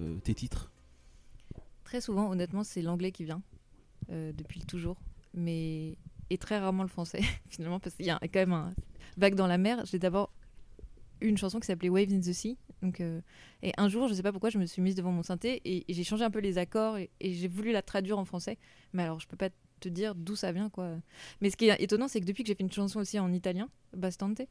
euh, 0.00 0.16
tes 0.22 0.34
titres? 0.34 0.70
Très 1.84 2.00
souvent, 2.00 2.30
honnêtement, 2.30 2.64
c'est 2.64 2.82
l'anglais 2.82 3.12
qui 3.12 3.24
vient 3.24 3.42
euh, 4.10 4.32
depuis 4.32 4.60
toujours, 4.60 4.96
mais 5.34 5.96
et 6.30 6.38
très 6.38 6.58
rarement 6.58 6.82
le 6.82 6.88
français 6.88 7.20
finalement 7.50 7.80
parce 7.80 7.96
qu'il 7.96 8.06
y 8.06 8.10
a 8.10 8.18
quand 8.20 8.38
même 8.38 8.52
un 8.52 8.72
vague 9.16 9.34
dans 9.34 9.46
la 9.46 9.58
mer. 9.58 9.84
J'ai 9.84 9.98
d'abord 9.98 10.32
une 11.20 11.36
chanson 11.36 11.60
qui 11.60 11.66
s'appelait 11.66 11.88
Waves 11.88 12.12
in 12.12 12.20
the 12.20 12.32
Sea, 12.32 12.56
donc 12.82 13.00
et 13.00 13.72
un 13.76 13.88
jour, 13.88 14.08
je 14.08 14.14
sais 14.14 14.22
pas 14.22 14.32
pourquoi, 14.32 14.50
je 14.50 14.58
me 14.58 14.66
suis 14.66 14.82
mise 14.82 14.96
devant 14.96 15.12
mon 15.12 15.22
synthé 15.22 15.60
et, 15.64 15.84
j'ai 15.88 16.04
changé 16.04 16.24
un 16.24 16.30
peu 16.30 16.40
les 16.40 16.58
accords 16.58 16.98
et, 16.98 17.10
j'ai 17.20 17.46
voulu 17.46 17.70
la 17.70 17.82
traduire 17.82 18.18
en 18.18 18.24
français, 18.24 18.58
mais 18.92 19.04
alors 19.04 19.20
je 19.20 19.28
peux 19.28 19.36
pas 19.36 19.50
te 19.82 19.88
dire 19.88 20.14
d'où 20.14 20.36
ça 20.36 20.52
vient 20.52 20.70
quoi. 20.70 20.90
Mais 21.40 21.50
ce 21.50 21.56
qui 21.56 21.68
est 21.68 21.82
étonnant, 21.82 22.08
c'est 22.08 22.20
que 22.20 22.26
depuis 22.26 22.42
que 22.44 22.48
j'ai 22.48 22.54
fait 22.54 22.62
une 22.62 22.72
chanson 22.72 23.00
aussi 23.00 23.18
en 23.18 23.32
italien, 23.32 23.68
Bastante, 23.96 24.42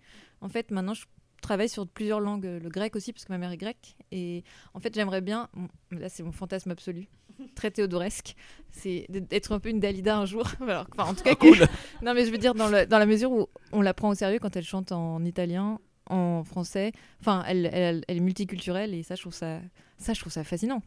en 0.41 0.49
fait 0.49 0.69
maintenant 0.71 0.93
je 0.93 1.05
travaille 1.41 1.69
sur 1.69 1.87
plusieurs 1.87 2.19
langues, 2.19 2.45
le 2.45 2.69
grec 2.69 2.95
aussi 2.95 3.11
parce 3.13 3.25
que 3.25 3.31
ma 3.33 3.39
mère 3.39 3.51
est 3.51 3.57
grecque 3.57 3.95
et 4.11 4.43
en 4.75 4.79
fait 4.79 4.93
j'aimerais 4.93 5.21
bien, 5.21 5.49
là 5.91 6.07
c'est 6.09 6.21
mon 6.21 6.31
fantasme 6.31 6.69
absolu, 6.69 7.07
très 7.55 7.71
théodoresque, 7.71 8.35
c'est 8.71 9.05
d'être 9.09 9.51
un 9.51 9.59
peu 9.59 9.69
une 9.69 9.79
Dalida 9.79 10.17
un 10.17 10.25
jour. 10.25 10.43
Alors, 10.61 10.85
enfin, 10.91 11.09
en 11.09 11.15
tout 11.15 11.23
cas, 11.23 11.31
Ah, 11.31 11.35
cool. 11.35 11.57
que- 11.57 12.05
non 12.05 12.13
mais 12.13 12.25
je 12.25 12.31
veux 12.31 12.37
dire 12.37 12.53
dans, 12.53 12.67
le- 12.69 12.85
dans 12.85 12.99
la 12.99 13.07
mesure 13.07 13.31
où 13.31 13.47
on 13.71 13.81
la 13.81 13.93
prend 13.95 14.09
au 14.09 14.13
sérieux 14.15 14.37
quand 14.39 14.55
elle 14.55 14.63
chante 14.63 14.91
en 14.91 15.23
italien, 15.25 15.79
en 16.07 16.43
français. 16.43 16.91
Enfin, 17.21 17.43
elle, 17.47 17.67
elle, 17.73 18.03
elle 18.07 18.17
est 18.17 18.19
multiculturelle 18.19 18.93
et 18.93 19.01
ça 19.01 19.15
je 19.15 19.21
trouve 19.21 19.33
ça, 19.33 19.61
ça 19.97 20.13
je 20.13 20.19
trouve 20.19 20.31
ça 20.33 20.43
fascinant. 20.43 20.83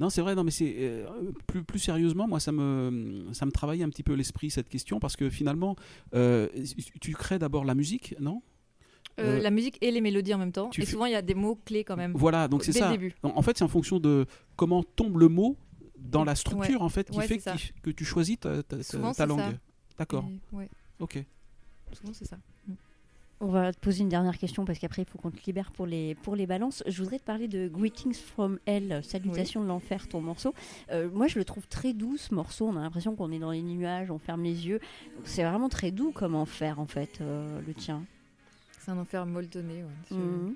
Non, 0.00 0.10
c'est 0.10 0.20
vrai, 0.20 0.34
non, 0.34 0.44
mais 0.44 0.50
c'est 0.52 0.74
euh, 0.78 1.06
plus, 1.46 1.64
plus 1.64 1.78
sérieusement, 1.80 2.28
moi, 2.28 2.38
ça 2.40 2.52
me, 2.52 3.26
ça 3.32 3.46
me 3.46 3.50
travaille 3.50 3.82
un 3.82 3.88
petit 3.88 4.02
peu 4.04 4.14
l'esprit 4.14 4.50
cette 4.50 4.68
question 4.68 5.00
parce 5.00 5.16
que 5.16 5.28
finalement, 5.28 5.74
euh, 6.14 6.48
tu 7.00 7.14
crées 7.14 7.38
d'abord 7.38 7.64
la 7.64 7.74
musique, 7.74 8.14
non? 8.20 8.42
Euh, 9.18 9.40
la 9.40 9.50
musique 9.50 9.76
et 9.80 9.90
les 9.90 10.00
mélodies 10.00 10.32
en 10.34 10.38
même 10.38 10.52
temps. 10.52 10.70
Et 10.78 10.86
souvent 10.86 11.06
il 11.06 11.12
y 11.12 11.16
a 11.16 11.22
des 11.22 11.34
mots 11.34 11.58
clés 11.64 11.82
quand 11.82 11.96
même. 11.96 12.12
Voilà, 12.14 12.46
donc 12.46 12.62
c'est 12.62 12.70
ça. 12.72 12.92
début. 12.92 13.12
En 13.24 13.42
fait, 13.42 13.58
c'est 13.58 13.64
en 13.64 13.68
fonction 13.68 13.98
de 13.98 14.26
comment 14.54 14.84
tombe 14.84 15.18
le 15.18 15.26
mot 15.28 15.56
dans 15.98 16.22
la 16.22 16.36
structure, 16.36 16.80
Ouais. 16.80 16.86
en 16.86 16.88
fait, 16.88 17.10
qui 17.10 17.18
Ouais, 17.18 17.26
fait 17.26 17.38
que, 17.38 17.56
tu- 17.56 17.72
que 17.82 17.90
tu 17.90 18.04
choisis 18.04 18.38
ta, 18.38 18.62
ta- 18.62 18.76
ta- 18.76 18.82
Souvent, 18.84 19.08
ta 19.08 19.14
c'est 19.14 19.26
langue. 19.26 19.58
D'accord, 19.98 20.24
ouais, 20.52 20.68
ok. 21.00 21.24
souvent 21.92 22.12
c'est 22.12 22.26
ça. 22.26 22.38
On 23.40 23.46
va 23.46 23.72
te 23.72 23.78
poser 23.78 24.02
une 24.02 24.08
dernière 24.08 24.36
question 24.36 24.64
parce 24.64 24.80
qu'après 24.80 25.02
il 25.02 25.08
faut 25.08 25.16
qu'on 25.18 25.30
te 25.30 25.40
libère 25.46 25.70
pour 25.70 25.86
les, 25.86 26.16
pour 26.16 26.34
les 26.34 26.46
balances. 26.46 26.82
Je 26.88 27.00
voudrais 27.02 27.20
te 27.20 27.24
parler 27.24 27.46
de 27.46 27.68
Greetings 27.68 28.14
from 28.14 28.58
Hell, 28.66 29.00
Salutations 29.04 29.62
de 29.62 29.68
l'enfer, 29.68 30.08
ton 30.08 30.20
morceau. 30.20 30.54
Euh, 30.90 31.08
moi 31.12 31.28
je 31.28 31.38
le 31.38 31.44
trouve 31.44 31.66
très 31.68 31.92
doux 31.92 32.16
ce 32.16 32.34
morceau, 32.34 32.66
on 32.66 32.76
a 32.76 32.80
l'impression 32.80 33.14
qu'on 33.14 33.30
est 33.30 33.38
dans 33.38 33.52
les 33.52 33.62
nuages, 33.62 34.10
on 34.10 34.18
ferme 34.18 34.42
les 34.42 34.66
yeux. 34.66 34.80
C'est 35.22 35.44
vraiment 35.44 35.68
très 35.68 35.92
doux 35.92 36.10
comme 36.10 36.34
enfer 36.34 36.80
en 36.80 36.86
fait, 36.86 37.20
euh, 37.20 37.60
le 37.64 37.74
tien. 37.74 38.02
C'est 38.80 38.90
un 38.90 38.98
enfer 38.98 39.24
molletonné. 39.24 39.84
ouais, 39.84 40.16
Mhm. 40.16 40.54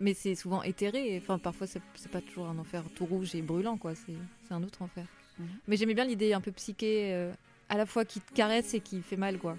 Mais 0.00 0.14
c'est 0.14 0.34
souvent 0.34 0.62
éthéré. 0.64 1.20
Enfin, 1.22 1.38
parfois, 1.38 1.66
c'est 1.68 1.80
pas 2.10 2.20
toujours 2.20 2.48
un 2.48 2.58
enfer 2.58 2.82
tout 2.96 3.04
rouge 3.06 3.32
et 3.36 3.42
brûlant, 3.42 3.76
quoi. 3.76 3.94
C'est 3.94 4.14
c'est 4.48 4.52
un 4.54 4.62
autre 4.64 4.82
enfer. 4.82 5.04
Mhm. 5.38 5.46
Mais 5.68 5.76
j'aimais 5.76 5.94
bien 5.94 6.04
l'idée 6.04 6.32
un 6.32 6.40
peu 6.40 6.50
psyché, 6.52 7.12
euh, 7.14 7.32
à 7.68 7.76
la 7.76 7.86
fois 7.86 8.04
qui 8.04 8.20
te 8.20 8.32
caresse 8.32 8.74
et 8.74 8.80
qui 8.80 9.02
fait 9.02 9.16
mal, 9.16 9.38
quoi. 9.38 9.56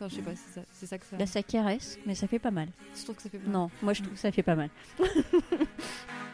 Enfin, 0.00 0.08
je 0.08 0.14
sais 0.14 0.22
pas, 0.22 0.30
c'est 0.36 0.60
ça, 0.60 0.66
c'est 0.72 0.86
ça 0.86 0.96
que 0.96 1.04
ça. 1.06 1.18
Là 1.18 1.26
ça 1.26 1.42
caresse, 1.42 1.98
mais 2.06 2.14
ça 2.14 2.28
fait 2.28 2.38
pas 2.38 2.52
mal. 2.52 2.68
Je 2.96 3.02
trouve 3.02 3.16
que 3.16 3.22
ça 3.22 3.28
fait 3.28 3.38
mal. 3.38 3.50
Non, 3.50 3.70
moi 3.82 3.94
je 3.94 4.02
trouve 4.02 4.14
que 4.14 4.20
ça 4.20 4.30
fait 4.30 4.44
pas 4.44 4.54
mal. 4.54 4.70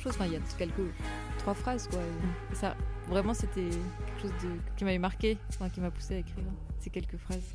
chose. 0.00 0.12
Enfin, 0.14 0.26
il 0.26 0.32
y 0.32 0.36
a 0.36 0.40
quelques 0.58 0.74
trois 1.38 1.54
phrases, 1.54 1.88
quoi. 1.88 2.00
Et 2.52 2.54
ça, 2.54 2.76
vraiment, 3.08 3.34
c'était 3.34 3.68
quelque 3.70 4.22
chose 4.22 4.32
de... 4.42 4.48
qui 4.76 4.84
m'avait 4.84 4.98
marqué, 4.98 5.38
enfin, 5.48 5.68
qui 5.68 5.80
m'a 5.80 5.90
poussé 5.90 6.14
à 6.16 6.18
écrire 6.18 6.44
ces 6.78 6.90
quelques 6.90 7.16
phrases. 7.16 7.54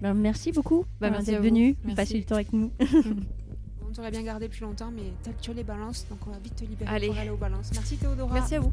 Ben, 0.00 0.14
merci 0.14 0.50
beaucoup 0.50 0.80
euh, 0.80 1.10
merci 1.10 1.30
d'être 1.30 1.42
venu, 1.42 1.76
Merci. 1.84 1.96
passer 1.96 2.14
du 2.14 2.24
temps 2.24 2.34
avec 2.34 2.52
nous. 2.52 2.72
On 3.88 3.92
t'aurait 3.92 4.10
bien 4.10 4.22
gardé 4.22 4.48
plus 4.48 4.62
longtemps, 4.62 4.90
mais 4.90 5.12
t'as 5.22 5.32
que 5.32 5.52
les 5.54 5.62
balances, 5.62 6.06
donc 6.08 6.26
on 6.26 6.30
va 6.30 6.38
vite 6.38 6.56
te 6.56 6.64
libérer 6.64 6.90
Allez. 6.90 7.08
pour 7.08 7.18
aller 7.18 7.28
aux 7.30 7.36
balances. 7.36 7.70
Merci 7.74 7.98
Théodora. 7.98 8.32
Merci 8.32 8.54
à 8.54 8.60
vous. 8.60 8.72